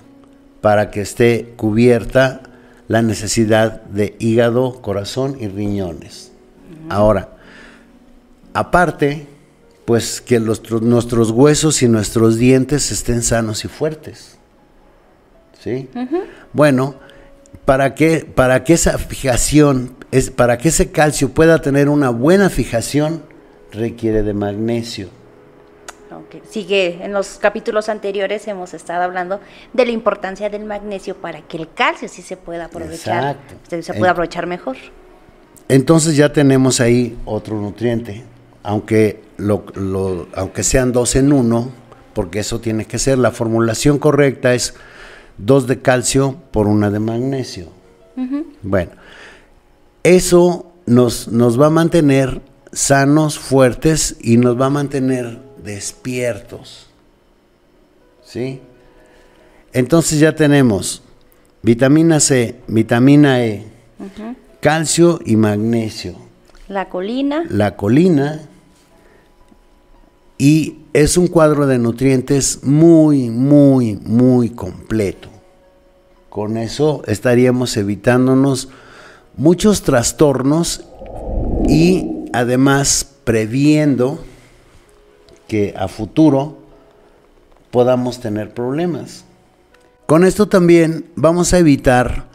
para 0.61 0.91
que 0.91 1.01
esté 1.01 1.53
cubierta 1.55 2.41
la 2.87 3.01
necesidad 3.01 3.83
de 3.83 4.15
hígado, 4.19 4.81
corazón 4.81 5.37
y 5.39 5.47
riñones. 5.47 6.31
Ahora, 6.89 7.29
aparte, 8.53 9.27
pues 9.85 10.21
que 10.21 10.39
nuestros 10.39 11.31
huesos 11.31 11.81
y 11.81 11.87
nuestros 11.87 12.37
dientes 12.37 12.91
estén 12.91 13.23
sanos 13.23 13.63
y 13.63 13.67
fuertes. 13.67 14.37
¿Sí? 15.63 15.89
Bueno, 16.53 16.95
para 17.65 17.93
que, 17.93 18.25
para 18.25 18.63
que 18.63 18.73
esa 18.73 18.97
fijación, 18.97 19.95
es, 20.11 20.31
para 20.31 20.57
que 20.57 20.69
ese 20.69 20.91
calcio 20.91 21.29
pueda 21.29 21.61
tener 21.61 21.89
una 21.89 22.09
buena 22.09 22.49
fijación, 22.49 23.23
requiere 23.71 24.23
de 24.23 24.33
magnesio. 24.33 25.09
Sigue, 26.49 27.03
en 27.03 27.13
los 27.13 27.37
capítulos 27.37 27.87
anteriores 27.87 28.47
hemos 28.47 28.73
estado 28.73 29.03
hablando 29.03 29.39
de 29.73 29.85
la 29.85 29.91
importancia 29.91 30.49
del 30.49 30.65
magnesio 30.65 31.15
para 31.15 31.41
que 31.41 31.57
el 31.57 31.71
calcio 31.71 32.07
sí 32.07 32.21
se 32.21 32.35
pueda 32.35 32.65
aprovechar, 32.65 33.37
se 33.67 33.93
pueda 33.93 34.11
aprovechar 34.11 34.47
mejor. 34.47 34.77
Entonces 35.67 36.15
ya 36.15 36.33
tenemos 36.33 36.81
ahí 36.81 37.17
otro 37.25 37.61
nutriente, 37.61 38.23
aunque, 38.63 39.21
lo, 39.37 40.27
aunque 40.35 40.63
sean 40.63 40.91
dos 40.91 41.15
en 41.15 41.31
uno, 41.31 41.71
porque 42.13 42.39
eso 42.39 42.59
tiene 42.59 42.85
que 42.85 42.97
ser, 42.97 43.19
la 43.19 43.31
formulación 43.31 43.99
correcta 43.99 44.55
es 44.55 44.73
dos 45.37 45.67
de 45.67 45.79
calcio 45.79 46.37
por 46.51 46.67
una 46.67 46.89
de 46.89 46.99
magnesio. 46.99 47.67
Bueno, 48.61 48.91
eso 50.03 50.73
nos, 50.85 51.29
nos 51.29 51.59
va 51.59 51.67
a 51.67 51.69
mantener 51.69 52.41
sanos, 52.71 53.39
fuertes 53.39 54.17
y 54.21 54.37
nos 54.37 54.59
va 54.59 54.67
a 54.67 54.71
mantener 54.71 55.39
despiertos. 55.63 56.87
¿Sí? 58.23 58.61
Entonces 59.73 60.19
ya 60.19 60.35
tenemos 60.35 61.01
vitamina 61.61 62.19
C, 62.19 62.59
vitamina 62.67 63.43
E, 63.45 63.65
calcio 64.59 65.19
y 65.25 65.35
magnesio. 65.35 66.15
La 66.67 66.89
colina. 66.89 67.45
La 67.49 67.75
colina. 67.75 68.41
Y 70.37 70.77
es 70.93 71.17
un 71.17 71.27
cuadro 71.27 71.67
de 71.67 71.79
nutrientes 71.79 72.63
muy, 72.63 73.29
muy, 73.29 73.95
muy 73.95 74.51
completo. 74.51 75.29
Con 76.29 76.57
eso 76.57 77.01
estaríamos 77.07 77.75
evitándonos 77.75 78.69
muchos 79.35 79.81
trastornos 79.81 80.85
y 81.67 82.18
además 82.33 83.15
previendo 83.23 84.23
que 85.47 85.73
a 85.77 85.87
futuro 85.87 86.57
podamos 87.71 88.19
tener 88.19 88.53
problemas. 88.53 89.25
Con 90.05 90.23
esto 90.23 90.47
también 90.47 91.05
vamos 91.15 91.53
a 91.53 91.59
evitar 91.59 92.25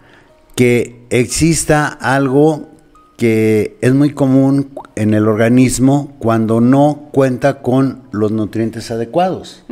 que 0.55 1.07
exista 1.11 1.87
algo 1.89 2.69
que 3.17 3.77
es 3.81 3.95
muy 3.95 4.13
común 4.13 4.71
en 4.97 5.15
el 5.15 5.29
organismo 5.29 6.15
cuando 6.19 6.61
no 6.61 7.09
cuenta 7.13 7.63
con 7.63 8.03
los 8.13 8.33
nutrientes 8.33 8.91
adecuados, 8.91 9.65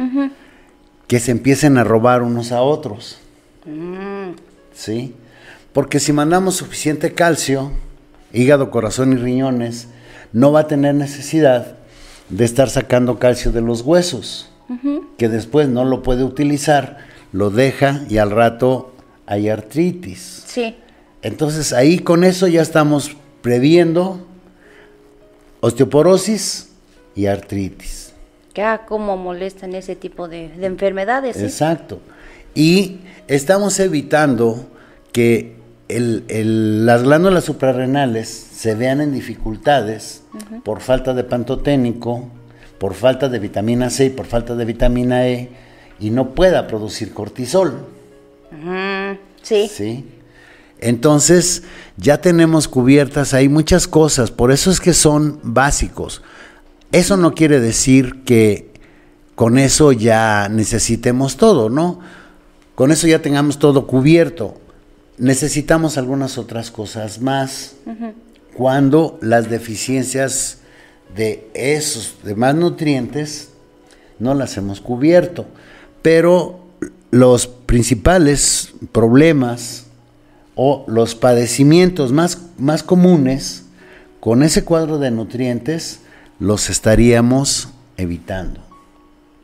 que 1.07 1.21
se 1.21 1.33
empiecen 1.33 1.79
a 1.79 1.85
robar 1.85 2.23
unos 2.23 2.53
a 2.53 2.63
otros. 2.63 3.19
Mm. 3.67 4.35
¿Sí? 4.73 5.15
Porque 5.73 6.01
si 6.01 6.13
mandamos 6.13 6.57
suficiente 6.57 7.13
calcio, 7.13 7.71
hígado, 8.33 8.71
corazón 8.71 9.13
y 9.13 9.17
riñones, 9.17 9.89
no 10.33 10.53
va 10.53 10.61
a 10.61 10.67
tener 10.67 10.95
necesidad 10.95 11.77
de 12.29 12.45
estar 12.45 12.71
sacando 12.71 13.19
calcio 13.19 13.53
de 13.53 13.61
los 13.61 13.83
huesos, 13.83 14.49
que 15.19 15.29
después 15.29 15.69
no 15.69 15.85
lo 15.85 16.03
puede 16.03 16.25
utilizar, 16.25 16.99
lo 17.33 17.51
deja 17.51 18.01
y 18.09 18.19
al 18.19 18.31
rato 18.31 18.93
hay 19.27 19.51
artritis. 19.51 20.45
Sí. 20.47 20.77
Entonces 21.21 21.73
ahí 21.73 21.99
con 21.99 22.25
eso 22.25 22.49
ya 22.49 22.63
estamos 22.63 23.17
previendo 23.43 24.27
osteoporosis 25.61 26.71
y 27.15 27.27
artritis. 27.27 28.13
Ya 28.55 28.85
como 28.85 29.17
molestan 29.17 29.75
ese 29.75 29.97
tipo 29.97 30.29
de, 30.29 30.51
enfermedades. 30.61 31.37
Exacto. 31.37 32.01
Y 32.55 32.99
estamos 33.29 33.79
evitando 33.81 34.67
que 35.13 35.57
las 36.01 37.03
glándulas 37.03 37.45
suprarrenales 37.45 38.29
se 38.29 38.75
vean 38.75 39.01
en 39.01 39.13
dificultades 39.13 40.23
por 40.65 40.81
falta 40.81 41.15
de 41.15 41.25
pantoténico, 41.25 42.29
por 42.79 42.95
falta 42.95 43.29
de 43.29 43.39
vitamina 43.39 43.91
C 43.91 44.07
y 44.07 44.11
por 44.11 44.27
falta 44.27 44.55
de 44.55 44.65
vitamina 44.65 45.27
E 45.29 45.51
y 46.01 46.11
no 46.11 46.31
pueda 46.35 46.67
producir 46.67 47.13
cortisol. 47.13 47.87
Sí. 49.43 49.69
Sí. 49.69 50.05
Entonces, 50.81 51.63
ya 51.97 52.21
tenemos 52.21 52.67
cubiertas 52.67 53.35
ahí 53.35 53.49
muchas 53.49 53.87
cosas, 53.87 54.31
por 54.31 54.51
eso 54.51 54.71
es 54.71 54.81
que 54.81 54.93
son 54.93 55.39
básicos. 55.43 56.23
Eso 56.91 57.17
no 57.17 57.35
quiere 57.35 57.61
decir 57.61 58.25
que 58.25 58.73
con 59.35 59.59
eso 59.59 59.93
ya 59.93 60.49
necesitemos 60.51 61.37
todo, 61.37 61.71
¿no? 61.71 62.01
Con 62.75 62.91
eso 62.91 63.07
ya 63.07 63.23
tengamos 63.23 63.59
todo 63.59 63.87
cubierto 63.87 64.62
necesitamos 65.19 65.99
algunas 65.99 66.39
otras 66.39 66.71
cosas 66.71 67.21
más 67.21 67.75
cuando 68.55 69.19
las 69.21 69.51
deficiencias 69.51 70.59
de 71.15 71.49
esos 71.55 72.17
demás 72.23 72.55
nutrientes 72.55 73.51
no 74.19 74.35
las 74.35 74.57
hemos 74.57 74.81
cubierto. 74.81 75.47
Pero 76.01 76.61
los 77.11 77.47
principales 77.47 78.73
problemas 78.93 79.87
o 80.55 80.85
los 80.87 81.15
padecimientos 81.15 82.13
más, 82.13 82.43
más 82.59 82.83
comunes 82.83 83.65
con 84.21 84.43
ese 84.43 84.65
cuadro 84.65 84.99
de 84.99 85.11
nutrientes 85.11 86.01
los 86.39 86.71
estaríamos 86.71 87.69
evitando. 87.97 88.61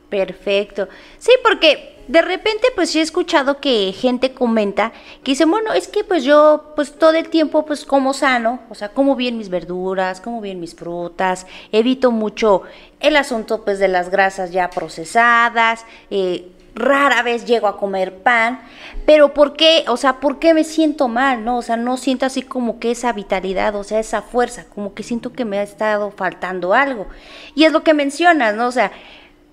Perfecto. 0.09 0.89
Sí, 1.19 1.33
porque 1.43 1.98
de 2.09 2.23
repente 2.23 2.69
pues 2.75 2.97
he 2.97 3.03
escuchado 3.03 3.61
que 3.61 3.93
gente 3.93 4.33
comenta 4.33 4.93
que 5.23 5.33
dice, 5.33 5.45
bueno, 5.45 5.75
es 5.75 5.89
que 5.89 6.05
pues 6.05 6.25
yo 6.25 6.73
pues 6.75 6.99
todo 6.99 7.13
el 7.13 7.29
tiempo 7.29 7.65
pues 7.67 7.85
como 7.85 8.15
sano, 8.15 8.61
o 8.71 8.75
sea, 8.75 8.89
como 8.89 9.15
bien 9.15 9.37
mis 9.37 9.51
verduras, 9.51 10.21
como 10.21 10.41
bien 10.41 10.59
mis 10.59 10.75
frutas, 10.75 11.47
evito 11.71 12.11
mucho 12.11 12.63
el 13.01 13.17
asunto 13.17 13.65
pues 13.65 13.79
de 13.79 13.89
las 13.89 14.11
grasas 14.11 14.51
ya 14.53 14.71
procesadas, 14.71 15.85
eh, 16.11 16.51
rara 16.75 17.23
vez 17.23 17.45
llego 17.45 17.67
a 17.67 17.77
comer 17.77 18.23
pan, 18.23 18.61
pero 19.05 19.35
¿por 19.35 19.55
qué? 19.55 19.85
O 19.89 19.97
sea, 19.97 20.21
¿por 20.21 20.39
qué 20.39 20.55
me 20.55 20.65
siento 20.65 21.09
mal? 21.09 21.45
¿No? 21.45 21.59
O 21.59 21.63
sea, 21.63 21.77
no 21.77 21.97
siento 21.97 22.25
así 22.25 22.43
como 22.43 22.79
que 22.79 22.93
esa 22.93 23.13
vitalidad, 23.13 23.75
o 23.75 23.85
sea, 23.85 23.99
esa 23.99 24.23
fuerza, 24.23 24.65
como 24.75 24.95
que 24.95 25.03
siento 25.03 25.33
que 25.33 25.45
me 25.45 25.59
ha 25.59 25.63
estado 25.63 26.11
faltando 26.11 26.73
algo. 26.73 27.07
Y 27.55 27.65
es 27.65 27.73
lo 27.73 27.83
que 27.83 27.95
mencionas, 27.95 28.55
¿no? 28.55 28.69
O 28.69 28.73
sea, 28.73 28.93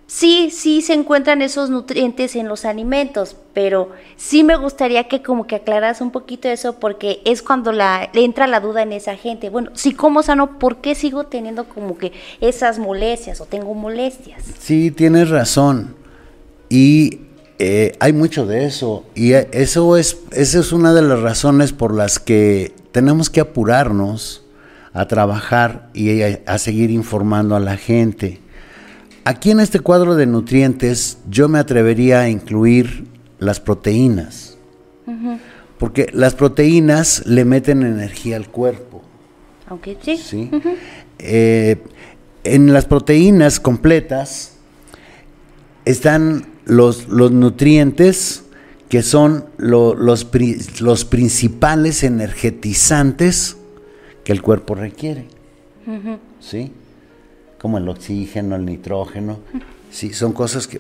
sí, 0.08 0.50
sí 0.52 0.82
se 0.82 0.94
encuentran 0.94 1.42
esos 1.42 1.70
nutrientes 1.70 2.36
en 2.36 2.48
los 2.48 2.66
alimentos, 2.66 3.36
pero 3.54 3.92
sí 4.16 4.44
me 4.44 4.56
gustaría 4.56 5.08
que 5.08 5.22
como 5.22 5.48
que 5.48 5.56
aclaras 5.56 6.02
un 6.02 6.12
poquito 6.12 6.48
eso 6.48 6.80
porque 6.80 7.22
es 7.26 7.42
cuando 7.42 7.72
la, 7.72 8.10
entra 8.14 8.48
la 8.48 8.60
duda 8.60 8.84
en 8.84 8.92
esa 8.92 9.16
gente. 9.16 9.50
Bueno, 9.50 9.72
si 9.74 9.94
como 9.94 10.24
sano, 10.24 10.60
¿por 10.60 10.78
qué 10.78 10.96
sigo 10.96 11.26
teniendo 11.26 11.66
como 11.66 11.98
que 11.98 12.12
esas 12.42 12.80
molestias 12.80 13.42
o 13.42 13.46
tengo 13.46 13.74
molestias? 13.74 14.44
Sí, 14.60 14.92
tienes 14.92 15.30
razón. 15.30 15.96
Y 16.70 17.20
eh, 17.60 17.94
hay 18.00 18.14
mucho 18.14 18.46
de 18.46 18.66
eso. 18.66 19.06
Y 19.16 19.34
eso 19.34 19.98
es, 19.98 20.20
esa 20.32 20.60
es 20.60 20.72
una 20.72 20.94
de 20.94 21.02
las 21.02 21.20
razones 21.20 21.74
por 21.74 21.94
las 21.94 22.20
que 22.20 22.74
tenemos 22.92 23.30
que 23.30 23.42
apurarnos 23.42 24.44
a 24.94 25.08
trabajar 25.08 25.90
y 25.94 26.22
a 26.22 26.58
seguir 26.58 26.90
informando 26.90 27.58
a 27.58 27.60
la 27.60 27.76
gente 27.76 28.40
Aquí 29.26 29.52
en 29.52 29.60
este 29.60 29.80
cuadro 29.80 30.16
de 30.16 30.28
nutrientes 30.28 31.18
yo 31.30 31.50
me 31.50 31.60
atrevería 31.60 32.22
a 32.22 32.30
incluir 32.30 33.08
las 33.40 33.60
proteínas. 33.60 34.58
Porque 35.80 36.08
las 36.14 36.36
proteínas 36.36 37.26
le 37.26 37.44
meten 37.44 37.84
energía 37.84 38.38
al 38.38 38.48
cuerpo. 38.50 39.02
Aunque 39.68 39.98
sí. 40.02 40.18
¿sí? 40.18 40.50
Eh, 41.20 41.78
en 42.44 42.72
las 42.72 42.86
proteínas 42.86 43.60
completas 43.60 44.54
están 45.86 46.46
los, 46.66 47.08
los 47.10 47.32
nutrientes 47.32 48.44
que 48.90 49.02
son 49.02 49.46
lo- 49.58 49.96
los, 49.96 50.24
pri- 50.24 50.62
los 50.80 51.04
principales 51.06 52.04
energetizantes 52.04 53.58
que 54.24 54.32
el 54.32 54.42
cuerpo 54.42 54.76
requiere. 54.76 55.26
¿Sí? 56.40 56.72
Como 57.66 57.80
el 57.80 57.90
oxígeno, 57.90 58.56
el 58.56 58.64
nitrógeno. 58.64 59.40
Sí, 59.90 60.14
son 60.14 60.34
cosas 60.34 60.68
que 60.68 60.80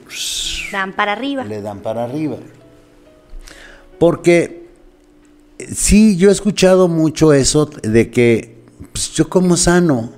Dan 0.71 0.93
para 0.93 1.13
arriba. 1.13 1.43
le 1.43 1.59
dan 1.59 1.79
para 1.79 2.03
arriba. 2.03 2.37
Porque 3.97 4.67
eh, 5.57 5.67
sí, 5.73 6.15
yo 6.15 6.29
he 6.29 6.31
escuchado 6.31 6.87
mucho 6.87 7.33
eso 7.33 7.65
de 7.65 8.11
que 8.11 8.57
pues, 8.91 9.11
yo 9.13 9.27
como 9.29 9.57
sano. 9.57 10.11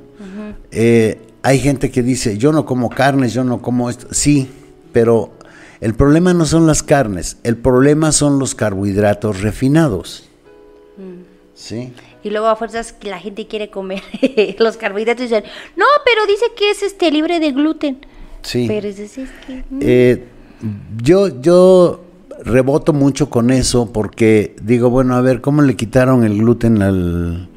Eh, 0.72 1.22
hay 1.42 1.60
gente 1.60 1.90
que 1.90 2.04
dice, 2.04 2.38
yo 2.38 2.52
no 2.52 2.66
como 2.66 2.90
carnes, 2.90 3.34
yo 3.34 3.46
no 3.46 3.62
como 3.62 3.90
esto. 3.90 4.08
Sí, 4.12 4.50
pero 4.92 5.32
el 5.80 5.94
problema 5.94 6.34
no 6.34 6.46
son 6.46 6.68
las 6.68 6.84
carnes, 6.84 7.38
el 7.44 7.56
problema 7.56 8.12
son 8.12 8.40
los 8.40 8.56
carbohidratos 8.56 9.40
refinados. 9.40 10.28
¿Sí? 11.56 11.94
Y 12.28 12.32
luego 12.32 12.48
a 12.48 12.56
fuerzas 12.56 12.92
que 12.94 13.10
la 13.10 13.20
gente 13.20 13.48
quiere 13.48 13.70
comer 13.70 14.02
los 14.60 14.76
carbohidratos 14.78 15.22
y 15.22 15.28
dicen, 15.30 15.44
no, 15.76 15.86
pero 16.06 16.26
dice 16.28 16.46
que 16.58 16.72
es 16.72 16.84
este 16.84 17.10
libre 17.12 17.40
de 17.40 17.52
gluten. 17.52 18.00
Sí. 18.42 18.66
Pero 18.68 18.88
es 18.88 18.98
decir, 18.98 19.26
es 19.26 19.46
que... 19.46 19.64
mm, 19.70 19.80
Eh, 19.82 20.24
yo, 21.02 21.42
yo 21.42 22.04
reboto 22.44 22.94
mucho 22.94 23.30
con 23.30 23.50
eso 23.50 23.92
porque 23.92 24.56
digo, 24.62 24.90
bueno, 24.90 25.16
a 25.16 25.22
ver, 25.22 25.42
¿cómo 25.42 25.62
le 25.62 25.76
quitaron 25.76 26.24
el 26.24 26.38
gluten 26.38 26.82
al, 26.82 27.50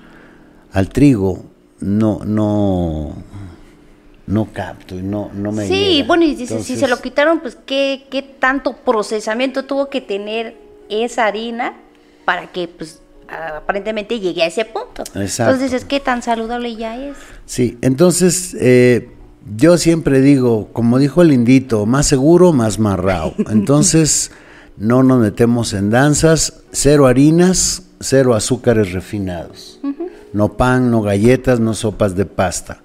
al 0.73 0.89
trigo? 0.91 1.45
No, 1.81 2.21
no, 2.25 3.15
no 4.27 4.49
capto 4.53 4.95
y 4.99 5.03
no, 5.03 5.31
no 5.35 5.51
me 5.53 5.67
Sí, 5.67 5.95
llega. 5.95 6.07
bueno, 6.07 6.25
y 6.25 6.35
dice, 6.35 6.63
si 6.63 6.77
se 6.77 6.89
lo 6.89 7.01
quitaron, 7.01 7.41
pues 7.41 7.57
¿qué, 7.67 8.07
qué 8.11 8.23
tanto 8.23 8.77
procesamiento 8.77 9.65
tuvo 9.65 9.89
que 9.91 10.01
tener 10.01 10.57
esa 10.89 11.27
harina 11.27 11.75
para 12.25 12.53
que, 12.53 12.69
pues, 12.69 13.01
aparentemente 13.31 14.19
llegue 14.21 14.43
a 14.43 14.47
ese 14.47 14.65
punto. 14.65 15.03
Exacto. 15.15 15.53
Entonces 15.53 15.71
dices, 15.71 15.85
¿qué 15.85 16.01
tan 16.01 16.23
saludable 16.23 16.75
ya 16.77 16.97
es? 16.97 17.17
Sí, 17.47 17.79
entonces 17.81 18.57
eh, 18.59 19.11
yo 19.57 19.79
siempre 19.79 20.21
digo, 20.21 20.69
como 20.73 20.99
dijo 20.99 21.23
el 21.23 21.33
indito, 21.33 21.87
más 21.87 22.07
seguro, 22.07 22.53
más 22.53 22.79
marrao. 22.79 23.35
Entonces 23.51 24.31
no 24.77 25.03
nos 25.03 25.21
metemos 25.21 25.73
en 25.73 25.91
danzas, 25.91 26.63
cero 26.73 27.07
harinas, 27.07 27.83
cero 28.01 28.35
azúcares 28.35 28.93
refinados. 28.93 29.81
No 30.33 30.57
pan, 30.57 30.91
no 30.91 31.03
galletas, 31.03 31.59
no 31.59 31.75
sopas 31.75 32.15
de 32.15 32.25
pasta. 32.25 32.83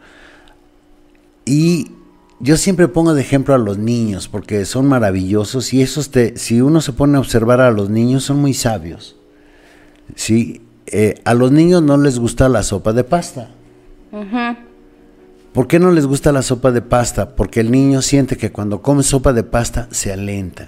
Y 1.46 1.92
yo 2.40 2.58
siempre 2.58 2.88
pongo 2.88 3.14
de 3.14 3.22
ejemplo 3.22 3.54
a 3.54 3.60
los 3.60 3.78
niños 3.78 4.28
porque 4.28 4.66
son 4.66 4.88
maravillosos 4.88 5.74
y 5.74 5.82
esos 5.84 6.10
te, 6.10 6.38
si 6.38 6.60
uno 6.60 6.82
se 6.82 6.92
pone 6.92 7.18
a 7.18 7.20
observar 7.20 7.62
a 7.62 7.72
los 7.72 7.90
niños 7.90 8.24
son 8.24 8.38
muy 8.38 8.54
sabios. 8.54 9.16
Sí, 10.14 10.62
eh, 10.88 11.16
a 11.26 11.34
los 11.34 11.52
niños 11.52 11.82
no 11.82 11.98
les 11.98 12.20
gusta 12.20 12.48
la 12.50 12.62
sopa 12.64 12.94
de 12.94 13.04
pasta. 13.04 13.50
¿Por 15.54 15.68
qué 15.68 15.80
no 15.80 15.92
les 15.92 16.06
gusta 16.06 16.32
la 16.32 16.42
sopa 16.42 16.72
de 16.72 16.82
pasta? 16.82 17.36
Porque 17.36 17.62
el 17.62 17.72
niño 17.72 18.02
siente 18.02 18.38
que 18.38 18.52
cuando 18.52 18.82
come 18.82 19.04
sopa 19.04 19.34
de 19.34 19.44
pasta 19.44 19.88
se 19.92 20.12
alenta, 20.12 20.68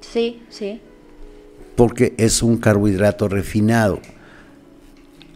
Sí, 0.00 0.42
sí. 0.48 0.80
porque 1.76 2.14
es 2.16 2.42
un 2.42 2.56
carbohidrato 2.56 3.28
refinado. 3.28 4.00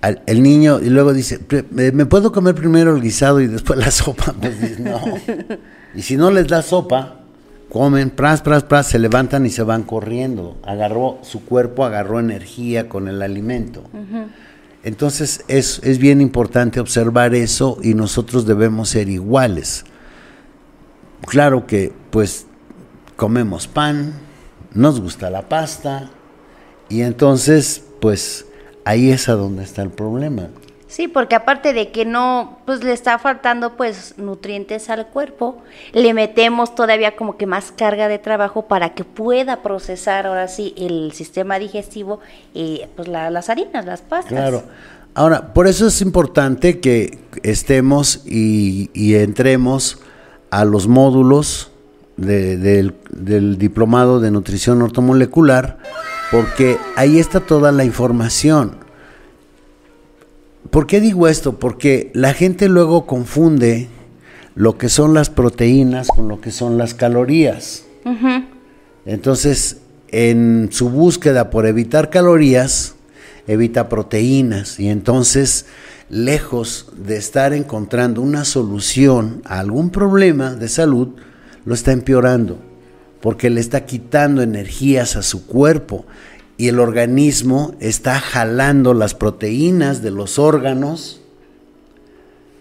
Al- 0.01 0.23
el 0.27 0.43
niño 0.43 0.81
y 0.81 0.91
luego 0.91 1.13
dice, 1.13 1.39
"Pre- 1.39 1.65
¿me 1.71 2.07
puedo 2.07 2.33
comer 2.33 2.55
primero 2.55 2.97
el 2.97 3.03
guisado 3.03 3.41
y 3.41 3.47
después 3.47 3.79
la 3.79 3.91
sopa? 3.91 4.35
Pues 4.41 4.61
dices, 4.61 4.81
no. 4.81 5.01
Y 5.95 6.01
si 6.03 6.17
no 6.17 6.31
les 6.31 6.49
da 6.49 6.63
sopa, 6.63 7.21
comen, 7.73 8.11
pras, 8.11 8.43
pras, 8.43 8.65
pras, 8.65 8.87
se 8.87 8.99
levantan 8.99 9.47
y 9.47 9.51
se 9.51 9.63
van 9.63 9.85
corriendo. 9.85 10.59
Agarró, 10.63 11.19
su 11.23 11.43
cuerpo 11.43 11.87
agarró 11.87 12.21
energía 12.21 12.91
con 12.91 13.09
el 13.09 13.23
alimento. 13.23 13.83
Entonces 14.85 15.43
es, 15.49 15.81
es 15.83 15.97
bien 15.97 16.21
importante 16.21 16.81
observar 16.81 17.35
eso 17.35 17.79
y 17.83 17.95
nosotros 17.95 18.45
debemos 18.45 18.91
ser 18.91 19.09
iguales. 19.09 19.87
Claro 21.27 21.67
que 21.67 21.95
pues 22.11 22.45
comemos 23.17 23.69
pan, 23.69 24.13
nos 24.75 25.01
gusta 25.01 25.31
la 25.31 25.49
pasta 25.49 26.11
y 26.91 27.01
entonces 27.01 27.85
pues 28.03 28.45
ahí 28.85 29.11
es 29.11 29.31
a 29.31 29.33
donde 29.33 29.65
está 29.65 29.81
el 29.81 29.91
problema. 29.91 30.51
Sí, 30.93 31.09
porque 31.09 31.35
aparte 31.35 31.73
de 31.73 31.91
que 31.91 32.05
no, 32.05 32.59
pues 32.67 32.85
le 32.85 32.93
está 32.93 33.19
faltando 33.19 33.79
pues 33.79 34.13
nutrientes 34.19 34.91
al 34.91 35.07
cuerpo, 35.07 35.57
le 35.95 36.13
metemos 36.13 36.75
todavía 36.75 37.17
como 37.17 37.39
que 37.39 37.47
más 37.47 37.73
carga 37.73 38.09
de 38.09 38.19
trabajo 38.19 38.67
para 38.67 38.91
que 38.93 39.03
pueda 39.03 39.63
procesar 39.63 40.27
ahora 40.27 40.49
sí 40.49 40.75
el 40.77 41.13
sistema 41.13 41.59
digestivo, 41.59 42.21
eh, 42.55 42.89
pues 42.95 43.09
la- 43.09 43.31
las 43.31 43.49
harinas, 43.49 43.87
las 43.87 44.03
pastas. 44.03 44.33
Claro. 44.35 44.65
Ahora, 45.15 45.55
por 45.55 45.67
eso 45.67 45.87
es 45.87 46.03
importante 46.03 46.79
que 46.79 47.19
estemos 47.43 48.21
y, 48.27 48.91
y 48.93 49.15
entremos 49.15 49.99
a 50.51 50.67
los 50.67 50.89
módulos 50.89 51.71
de- 52.19 52.59
del, 52.59 52.95
del 53.09 53.57
diplomado 53.57 54.21
de 54.21 54.31
nutrición 54.31 54.83
ortomolecular, 54.83 55.79
porque 56.31 56.77
ahí 56.97 57.19
está 57.19 57.41
toda 57.41 57.73
la 57.73 57.85
información. 57.85 58.82
¿Por 60.71 60.87
qué 60.87 61.01
digo 61.01 61.29
esto? 61.29 61.59
Porque 61.59 62.11
la 62.15 62.35
gente 62.35 62.69
luego 62.69 63.07
confunde 63.07 63.89
lo 64.55 64.79
que 64.79 64.89
son 64.89 65.15
las 65.15 65.31
proteínas 65.31 66.09
con 66.09 66.29
lo 66.29 66.41
que 66.41 66.51
son 66.51 66.79
las 66.79 66.95
calorías. 66.95 67.85
Entonces, 69.05 69.79
en 70.09 70.69
su 70.71 70.91
búsqueda 70.91 71.51
por 71.51 71.67
evitar 71.67 72.11
calorías, 72.11 72.95
evita 73.47 73.89
proteínas 73.89 74.79
y 74.79 74.89
entonces, 74.89 75.67
lejos 76.09 76.93
de 76.97 77.17
estar 77.17 77.53
encontrando 77.53 78.21
una 78.23 78.45
solución 78.45 79.43
a 79.45 79.59
algún 79.59 79.91
problema 79.91 80.55
de 80.55 80.69
salud, 80.69 81.09
lo 81.65 81.75
está 81.75 81.93
empeorando, 81.93 82.59
porque 83.21 83.51
le 83.51 83.61
está 83.61 83.87
quitando 83.87 84.43
energías 84.43 85.17
a 85.17 85.23
su 85.23 85.47
cuerpo 85.47 86.05
y 86.63 86.69
el 86.69 86.79
organismo 86.79 87.75
está 87.81 88.21
jalando 88.21 88.95
las 88.95 89.15
proteínas 89.15 90.01
de 90.01 90.13
los 90.13 90.39
órganos, 90.39 91.21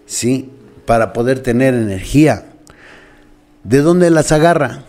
¿sí? 0.06 0.50
Para 0.86 1.12
poder 1.12 1.38
tener 1.38 1.72
energía. 1.72 2.46
¿De 3.62 3.78
dónde 3.78 4.10
las 4.10 4.32
agarra? 4.32 4.82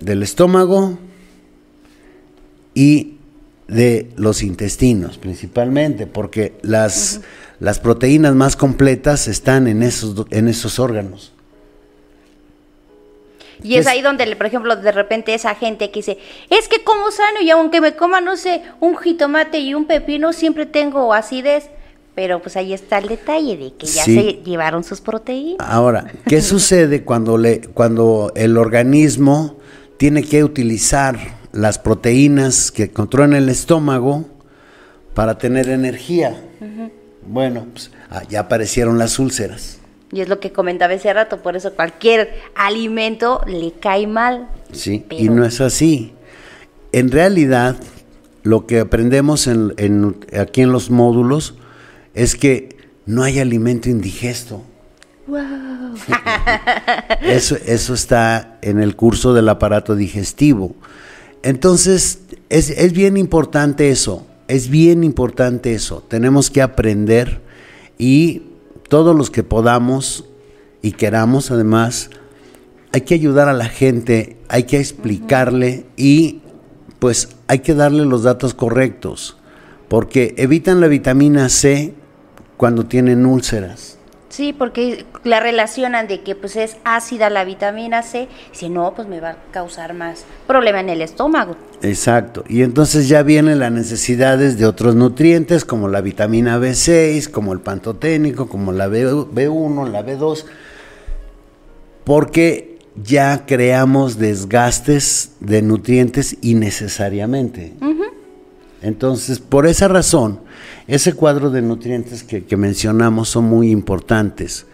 Del 0.00 0.22
estómago 0.22 0.98
y 2.72 3.18
de 3.68 4.10
los 4.16 4.42
intestinos 4.42 5.18
principalmente, 5.18 6.06
porque 6.06 6.56
las, 6.62 7.20
las 7.60 7.78
proteínas 7.78 8.34
más 8.34 8.56
completas 8.56 9.28
están 9.28 9.66
en 9.66 9.82
esos, 9.82 10.24
en 10.30 10.48
esos 10.48 10.78
órganos. 10.78 11.33
Y 13.64 13.74
es 13.76 13.84
Pues- 13.84 13.86
ahí 13.94 14.02
donde, 14.02 14.36
por 14.36 14.46
ejemplo, 14.46 14.76
de 14.76 14.92
repente 14.92 15.34
esa 15.34 15.54
gente 15.56 15.90
que 15.90 15.98
dice, 16.00 16.18
es 16.50 16.68
que 16.68 16.84
como 16.84 17.10
sano 17.10 17.40
y 17.42 17.50
aunque 17.50 17.80
me 17.80 17.96
coma, 17.96 18.20
no 18.20 18.36
sé, 18.36 18.62
un 18.78 18.96
jitomate 18.96 19.58
y 19.58 19.74
un 19.74 19.86
pepino, 19.86 20.32
siempre 20.32 20.66
tengo 20.66 21.12
acidez. 21.12 21.70
Pero 22.14 22.40
pues 22.40 22.56
ahí 22.56 22.72
está 22.72 22.98
el 22.98 23.08
detalle 23.08 23.56
de 23.56 23.72
que 23.74 23.86
ya 23.86 24.04
Sí. 24.04 24.14
se 24.14 24.22
llevaron 24.48 24.84
sus 24.84 25.00
proteínas. 25.00 25.66
Ahora, 25.68 26.12
¿qué 26.28 26.40
sucede 26.42 27.02
cuando, 27.02 27.36
le, 27.38 27.62
cuando 27.62 28.30
el 28.36 28.56
organismo 28.56 29.56
tiene 29.96 30.22
que 30.22 30.44
utilizar 30.44 31.18
las 31.50 31.78
proteínas 31.80 32.70
que 32.70 32.84
encontró 32.84 33.24
en 33.24 33.32
el 33.32 33.48
estómago 33.48 34.26
para 35.14 35.38
tener 35.38 35.68
energía? 35.70 36.40
Bueno, 37.26 37.66
pues, 37.72 37.90
ah, 38.10 38.22
ya 38.28 38.40
aparecieron 38.40 38.98
las 38.98 39.18
úlceras. 39.18 39.78
Y 40.14 40.20
es 40.20 40.28
lo 40.28 40.38
que 40.40 40.52
comentaba 40.52 40.94
ese 40.94 41.12
rato, 41.12 41.42
por 41.42 41.56
eso 41.56 41.74
cualquier 41.74 42.32
alimento 42.54 43.40
le 43.46 43.72
cae 43.72 44.06
mal. 44.06 44.48
Sí, 44.72 45.04
y 45.10 45.28
no 45.28 45.44
es 45.44 45.60
así. 45.60 46.12
En 46.92 47.10
realidad, 47.10 47.76
lo 48.44 48.66
que 48.66 48.78
aprendemos 48.80 49.46
en, 49.48 49.74
en- 49.76 50.16
aquí 50.38 50.62
en 50.62 50.70
los 50.72 50.90
módulos 50.90 51.54
es 52.14 52.36
que 52.36 52.76
no 53.06 53.22
hay 53.24 53.40
alimento 53.40 53.90
indigesto. 53.90 54.62
Wow. 55.26 55.40
Eso, 57.22 57.56
eso 57.66 57.94
está 57.94 58.58
en 58.62 58.80
el 58.80 58.94
curso 58.96 59.32
del 59.34 59.48
aparato 59.48 59.96
digestivo. 59.96 60.74
Entonces, 61.42 62.20
es, 62.50 62.70
es 62.70 62.92
bien 62.92 63.16
importante 63.16 63.90
eso, 63.90 64.26
es 64.48 64.68
bien 64.68 65.02
importante 65.04 65.72
eso. 65.74 66.04
Tenemos 66.08 66.50
que 66.50 66.62
aprender 66.62 67.40
y 67.98 68.42
todos 68.88 69.16
los 69.16 69.30
que 69.30 69.42
podamos 69.42 70.24
y 70.82 70.92
queramos 70.92 71.50
además, 71.50 72.10
hay 72.92 73.00
que 73.02 73.14
ayudar 73.14 73.48
a 73.48 73.52
la 73.52 73.68
gente, 73.68 74.36
hay 74.48 74.64
que 74.64 74.78
explicarle 74.78 75.86
y 75.96 76.42
pues 76.98 77.30
hay 77.48 77.58
que 77.60 77.74
darle 77.74 78.04
los 78.04 78.22
datos 78.22 78.54
correctos, 78.54 79.36
porque 79.88 80.34
evitan 80.38 80.80
la 80.80 80.88
vitamina 80.88 81.48
C 81.48 81.94
cuando 82.56 82.86
tienen 82.86 83.26
úlceras. 83.26 83.98
Sí, 84.34 84.52
porque 84.52 85.04
la 85.22 85.38
relacionan 85.38 86.08
de 86.08 86.22
que 86.22 86.34
pues 86.34 86.56
es 86.56 86.76
ácida 86.82 87.30
la 87.30 87.44
vitamina 87.44 88.02
C, 88.02 88.26
si 88.50 88.68
no, 88.68 88.92
pues 88.92 89.06
me 89.06 89.20
va 89.20 89.30
a 89.30 89.36
causar 89.52 89.94
más 89.94 90.24
problema 90.48 90.80
en 90.80 90.88
el 90.88 91.02
estómago. 91.02 91.54
Exacto, 91.82 92.42
y 92.48 92.62
entonces 92.62 93.08
ya 93.08 93.22
vienen 93.22 93.60
las 93.60 93.70
necesidades 93.70 94.58
de 94.58 94.66
otros 94.66 94.96
nutrientes 94.96 95.64
como 95.64 95.86
la 95.86 96.00
vitamina 96.00 96.58
B6, 96.58 97.30
como 97.30 97.52
el 97.52 97.60
pantoténico, 97.60 98.48
como 98.48 98.72
la 98.72 98.88
B1, 98.88 99.88
la 99.92 100.04
B2, 100.04 100.44
porque 102.02 102.80
ya 103.00 103.46
creamos 103.46 104.18
desgastes 104.18 105.30
de 105.38 105.62
nutrientes 105.62 106.38
innecesariamente. 106.40 107.74
Entonces, 108.84 109.38
por 109.38 109.66
esa 109.66 109.88
razón, 109.88 110.40
ese 110.86 111.14
cuadro 111.14 111.48
de 111.48 111.62
nutrientes 111.62 112.22
que, 112.22 112.56
mencionamos 112.58 113.30
son 113.30 113.44
muy 113.44 113.70
importantes 113.70 114.66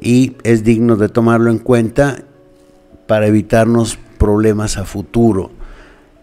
y 0.00 0.34
es 0.44 0.64
digno 0.64 0.96
de 0.96 1.10
tomarlo 1.10 1.50
en 1.50 1.58
cuenta 1.58 2.24
para 3.06 3.26
evitarnos 3.26 3.98
problemas 4.16 4.78
a 4.78 4.86
futuro. 4.86 5.50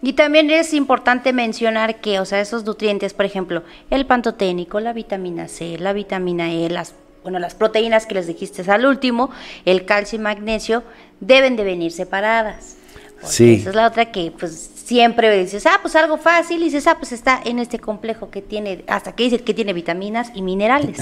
Y 0.02 0.14
también 0.14 0.50
es 0.50 0.74
importante 0.74 1.32
mencionar 1.32 2.00
que, 2.00 2.18
o 2.18 2.24
sea, 2.24 2.40
esos 2.40 2.64
nutrientes, 2.64 3.14
por 3.14 3.24
ejemplo, 3.24 3.62
el 3.90 4.04
pantoténico, 4.04 4.80
la 4.80 4.92
vitamina 4.92 5.46
C, 5.46 5.78
la 5.78 5.92
vitamina 5.92 6.52
E, 6.52 6.68
las, 6.68 6.94
bueno, 7.22 7.38
las 7.38 7.54
proteínas 7.54 8.06
que 8.06 8.14
les 8.14 8.26
dijiste 8.26 8.68
al 8.68 8.84
último, 8.84 9.30
el 9.64 9.84
calcio 9.84 10.18
y 10.18 10.22
magnesio, 10.22 10.82
deben 11.20 11.54
de 11.54 11.62
venir 11.62 11.92
separadas. 11.92 12.77
Sí. 13.24 13.54
Esa 13.54 13.70
es 13.70 13.76
la 13.76 13.86
otra 13.86 14.10
que, 14.12 14.32
pues, 14.38 14.70
siempre 14.88 15.38
dices, 15.38 15.66
ah, 15.66 15.80
pues 15.82 15.94
algo 15.96 16.16
fácil, 16.16 16.62
y 16.62 16.64
dices, 16.64 16.86
ah, 16.86 16.96
pues 16.98 17.12
está 17.12 17.40
en 17.44 17.58
este 17.58 17.78
complejo 17.78 18.30
que 18.30 18.40
tiene, 18.40 18.84
hasta 18.86 19.12
que 19.12 19.24
dice 19.24 19.38
que 19.40 19.52
tiene 19.52 19.74
vitaminas 19.74 20.30
y 20.34 20.40
minerales. 20.40 20.98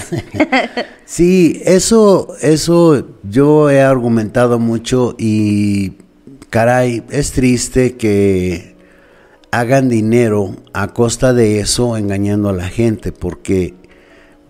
sí, 1.05 1.61
eso, 1.63 2.35
eso 2.41 3.07
yo 3.23 3.69
he 3.69 3.81
argumentado 3.81 4.59
mucho 4.59 5.15
y 5.17 5.93
caray, 6.49 7.01
es 7.11 7.31
triste 7.31 7.95
que 7.95 8.75
hagan 9.51 9.87
dinero 9.87 10.57
a 10.73 10.89
costa 10.89 11.33
de 11.33 11.61
eso 11.61 11.95
engañando 11.95 12.49
a 12.49 12.53
la 12.53 12.67
gente, 12.67 13.13
porque 13.13 13.73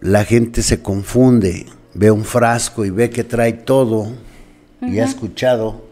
la 0.02 0.26
gente 0.26 0.64
se 0.64 0.82
confunde, 0.82 1.68
ve 1.94 2.10
un 2.10 2.26
frasco 2.26 2.86
y 2.86 2.90
ve 2.90 3.12
que 3.12 3.24
trae 3.24 3.54
todo, 3.54 4.08
y 4.82 4.98
ha 4.98 5.06
escuchado 5.06 5.87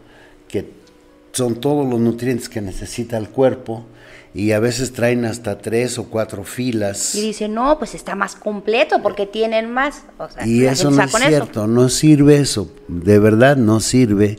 son 1.36 1.56
todos 1.56 1.86
los 1.86 2.00
nutrientes 2.00 2.48
que 2.48 2.62
necesita 2.62 3.18
el 3.18 3.28
cuerpo 3.28 3.84
y 4.32 4.52
a 4.52 4.58
veces 4.58 4.94
traen 4.94 5.26
hasta 5.26 5.58
tres 5.58 5.98
o 5.98 6.04
cuatro 6.04 6.44
filas. 6.44 7.14
Y 7.14 7.20
dicen, 7.20 7.52
no, 7.52 7.78
pues 7.78 7.94
está 7.94 8.14
más 8.14 8.34
completo 8.34 9.02
porque 9.02 9.26
tienen 9.26 9.70
más. 9.70 10.04
y 10.46 10.64
eso 10.64 10.90
no 10.90 11.02
es 11.02 11.12
cierto, 11.12 11.66
no 11.66 11.90
sirve 11.90 12.38
eso, 12.38 12.70
de 12.88 13.18
verdad 13.18 13.58
no 13.58 13.80
sirve, 13.80 14.38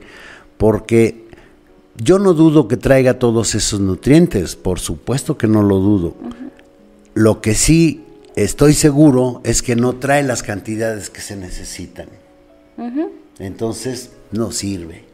porque 0.58 1.28
yo 1.98 2.18
no 2.18 2.34
dudo 2.34 2.68
que 2.68 2.78
traiga 2.78 3.20
todos 3.20 3.54
esos 3.54 3.80
nutrientes, 3.80 4.56
por 4.56 4.80
supuesto 4.80 5.38
que 5.38 5.48
no 5.48 5.62
lo 5.62 5.78
dudo. 5.78 6.16
Lo 7.14 7.42
que 7.42 7.54
sí 7.54 8.06
estoy 8.36 8.74
seguro 8.74 9.42
es 9.44 9.62
que 9.62 9.76
no 9.76 9.94
trae 9.94 10.24
las 10.24 10.42
cantidades 10.42 11.12
que 11.12 11.22
se 11.22 11.36
necesitan. 11.36 12.08
Entonces, 13.38 14.12
no 14.32 14.52
sirve. 14.52 15.07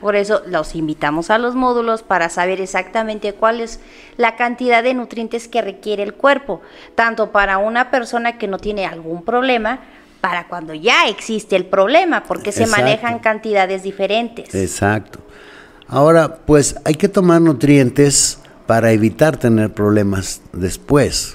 Por 0.00 0.16
eso 0.16 0.42
los 0.46 0.74
invitamos 0.74 1.30
a 1.30 1.38
los 1.38 1.54
módulos 1.54 2.02
para 2.02 2.28
saber 2.28 2.60
exactamente 2.60 3.32
cuál 3.32 3.60
es 3.60 3.80
la 4.16 4.36
cantidad 4.36 4.82
de 4.82 4.94
nutrientes 4.94 5.48
que 5.48 5.62
requiere 5.62 6.02
el 6.02 6.14
cuerpo, 6.14 6.60
tanto 6.94 7.32
para 7.32 7.58
una 7.58 7.90
persona 7.90 8.38
que 8.38 8.46
no 8.46 8.58
tiene 8.58 8.86
algún 8.86 9.24
problema, 9.24 9.80
para 10.20 10.48
cuando 10.48 10.74
ya 10.74 11.08
existe 11.08 11.56
el 11.56 11.66
problema, 11.66 12.24
porque 12.24 12.52
se 12.52 12.66
manejan 12.66 13.18
cantidades 13.20 13.82
diferentes. 13.82 14.54
Exacto. 14.54 15.20
Ahora, 15.86 16.38
pues 16.44 16.76
hay 16.84 16.94
que 16.94 17.08
tomar 17.08 17.40
nutrientes 17.40 18.40
para 18.66 18.92
evitar 18.92 19.38
tener 19.38 19.72
problemas 19.72 20.42
después. 20.52 21.34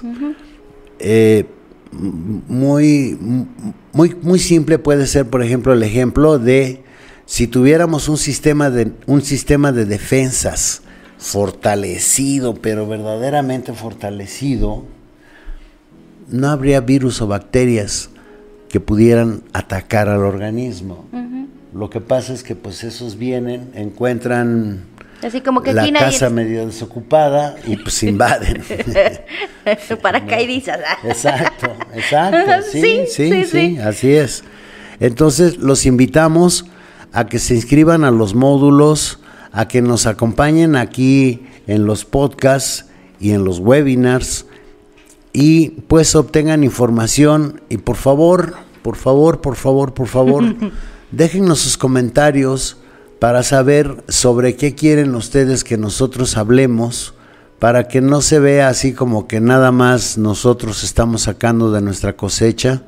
Eh, 1.00 1.46
muy, 1.90 3.18
muy, 3.92 4.14
muy 4.22 4.38
simple 4.38 4.78
puede 4.78 5.06
ser, 5.06 5.28
por 5.28 5.42
ejemplo, 5.42 5.72
el 5.72 5.82
ejemplo 5.82 6.38
de 6.38 6.83
si 7.26 7.46
tuviéramos 7.46 8.08
un 8.08 8.18
sistema 8.18 8.70
de, 8.70 8.92
un 9.06 9.22
sistema 9.22 9.72
de 9.72 9.84
defensas 9.84 10.82
fortalecido, 11.18 12.54
pero 12.54 12.86
verdaderamente 12.86 13.72
fortalecido, 13.72 14.84
no 16.28 16.48
habría 16.48 16.80
virus 16.80 17.20
o 17.22 17.26
bacterias 17.26 18.10
que 18.68 18.80
pudieran 18.80 19.42
atacar 19.52 20.08
al 20.08 20.22
organismo. 20.22 21.06
Lo 21.72 21.90
que 21.90 22.00
pasa 22.00 22.32
es 22.32 22.42
que 22.42 22.54
pues 22.54 22.84
esos 22.84 23.16
vienen, 23.18 23.70
encuentran 23.74 24.84
Así 25.22 25.40
como 25.40 25.62
que 25.62 25.72
la 25.72 25.90
casa 25.90 26.28
medio 26.28 26.66
desocupada 26.66 27.56
y 27.66 27.76
pues 27.76 28.02
invaden. 28.02 28.62
Paracaidistas. 30.02 30.80
exacto, 31.02 31.74
exacto, 31.94 32.62
sí, 32.70 33.04
sí, 33.08 33.44
sí, 33.44 33.78
así 33.78 34.12
es. 34.12 34.44
Entonces 35.00 35.56
los 35.56 35.86
invitamos 35.86 36.66
a 37.14 37.26
que 37.26 37.38
se 37.38 37.54
inscriban 37.54 38.04
a 38.04 38.10
los 38.10 38.34
módulos, 38.34 39.20
a 39.52 39.68
que 39.68 39.80
nos 39.80 40.06
acompañen 40.06 40.74
aquí 40.74 41.46
en 41.68 41.86
los 41.86 42.04
podcasts 42.04 42.86
y 43.20 43.30
en 43.30 43.44
los 43.44 43.60
webinars 43.60 44.46
y 45.32 45.70
pues 45.86 46.16
obtengan 46.16 46.64
información. 46.64 47.62
Y 47.68 47.78
por 47.78 47.96
favor, 47.96 48.54
por 48.82 48.96
favor, 48.96 49.40
por 49.40 49.54
favor, 49.54 49.94
por 49.94 50.08
favor, 50.08 50.44
déjennos 51.12 51.60
sus 51.60 51.78
comentarios 51.78 52.78
para 53.20 53.44
saber 53.44 54.02
sobre 54.08 54.56
qué 54.56 54.74
quieren 54.74 55.14
ustedes 55.14 55.62
que 55.62 55.78
nosotros 55.78 56.36
hablemos, 56.36 57.14
para 57.60 57.86
que 57.86 58.00
no 58.00 58.22
se 58.22 58.40
vea 58.40 58.68
así 58.68 58.92
como 58.92 59.28
que 59.28 59.40
nada 59.40 59.70
más 59.70 60.18
nosotros 60.18 60.82
estamos 60.82 61.22
sacando 61.22 61.70
de 61.70 61.80
nuestra 61.80 62.16
cosecha, 62.16 62.82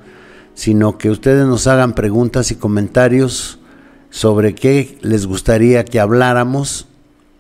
sino 0.55 0.99
que 0.99 1.11
ustedes 1.11 1.47
nos 1.47 1.69
hagan 1.69 1.95
preguntas 1.95 2.51
y 2.51 2.57
comentarios 2.57 3.61
sobre 4.11 4.55
qué 4.55 4.99
les 5.03 5.27
gustaría 5.27 5.85
que 5.85 6.01
habláramos 6.01 6.87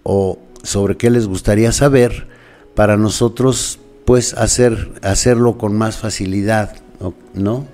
o 0.02 0.38
sobre 0.62 0.96
qué 0.96 1.10
les 1.10 1.26
gustaría 1.26 1.72
saber 1.72 2.28
para 2.74 2.96
nosotros 2.96 3.78
pues 4.04 4.34
hacer 4.34 4.92
hacerlo 5.02 5.58
con 5.58 5.76
más 5.76 5.96
facilidad, 5.96 6.76
¿no? 7.34 7.66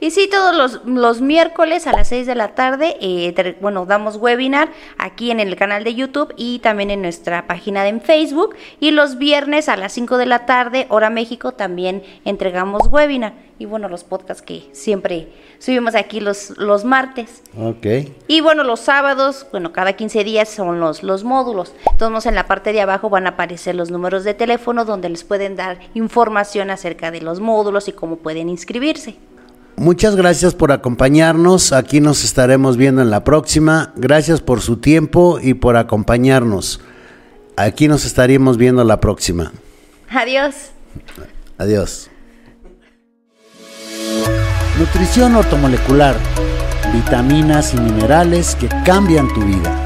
Y 0.00 0.10
sí, 0.10 0.28
todos 0.30 0.54
los, 0.54 0.84
los, 0.84 1.20
miércoles 1.20 1.86
a 1.86 1.92
las 1.92 2.08
6 2.08 2.26
de 2.26 2.34
la 2.34 2.54
tarde, 2.54 2.96
eh, 3.00 3.56
bueno, 3.60 3.86
damos 3.86 4.16
webinar 4.16 4.68
aquí 4.98 5.30
en 5.30 5.40
el 5.40 5.56
canal 5.56 5.84
de 5.84 5.94
YouTube 5.94 6.34
y 6.36 6.58
también 6.58 6.90
en 6.90 7.02
nuestra 7.02 7.46
página 7.46 7.82
de 7.82 7.98
Facebook. 8.00 8.54
Y 8.78 8.90
los 8.90 9.16
viernes 9.16 9.68
a 9.68 9.76
las 9.76 9.92
5 9.92 10.18
de 10.18 10.26
la 10.26 10.44
tarde, 10.44 10.86
hora 10.90 11.08
México, 11.08 11.52
también 11.52 12.02
entregamos 12.24 12.88
webinar. 12.88 13.46
Y 13.58 13.64
bueno, 13.64 13.88
los 13.88 14.04
podcasts 14.04 14.42
que 14.42 14.68
siempre 14.72 15.28
subimos 15.58 15.94
aquí 15.94 16.20
los, 16.20 16.50
los 16.58 16.84
martes. 16.84 17.42
Ok. 17.58 17.86
Y 18.28 18.42
bueno, 18.42 18.64
los 18.64 18.80
sábados, 18.80 19.46
bueno, 19.50 19.72
cada 19.72 19.94
15 19.94 20.24
días 20.24 20.50
son 20.50 20.78
los, 20.78 21.02
los 21.02 21.24
módulos. 21.24 21.72
Entonces 21.90 22.26
en 22.26 22.34
la 22.34 22.46
parte 22.46 22.74
de 22.74 22.82
abajo 22.82 23.08
van 23.08 23.26
a 23.26 23.30
aparecer 23.30 23.74
los 23.74 23.90
números 23.90 24.24
de 24.24 24.34
teléfono 24.34 24.84
donde 24.84 25.08
les 25.08 25.24
pueden 25.24 25.56
dar 25.56 25.78
información 25.94 26.70
acerca 26.70 27.10
de 27.10 27.22
los 27.22 27.40
módulos 27.40 27.88
y 27.88 27.92
cómo 27.92 28.16
pueden 28.16 28.50
inscribirse. 28.50 29.16
Muchas 29.76 30.16
gracias 30.16 30.54
por 30.54 30.72
acompañarnos. 30.72 31.72
Aquí 31.72 32.00
nos 32.00 32.24
estaremos 32.24 32.78
viendo 32.78 33.02
en 33.02 33.10
la 33.10 33.24
próxima. 33.24 33.92
Gracias 33.96 34.40
por 34.40 34.62
su 34.62 34.78
tiempo 34.78 35.38
y 35.40 35.54
por 35.54 35.76
acompañarnos. 35.76 36.80
Aquí 37.56 37.86
nos 37.86 38.06
estaremos 38.06 38.56
viendo 38.56 38.84
la 38.84 39.00
próxima. 39.00 39.52
Adiós. 40.08 40.54
Adiós. 41.58 42.10
Nutrición 44.78 45.36
ortomolecular. 45.36 46.16
Vitaminas 46.92 47.74
y 47.74 47.78
minerales 47.78 48.54
que 48.54 48.68
cambian 48.84 49.32
tu 49.34 49.42
vida. 49.42 49.85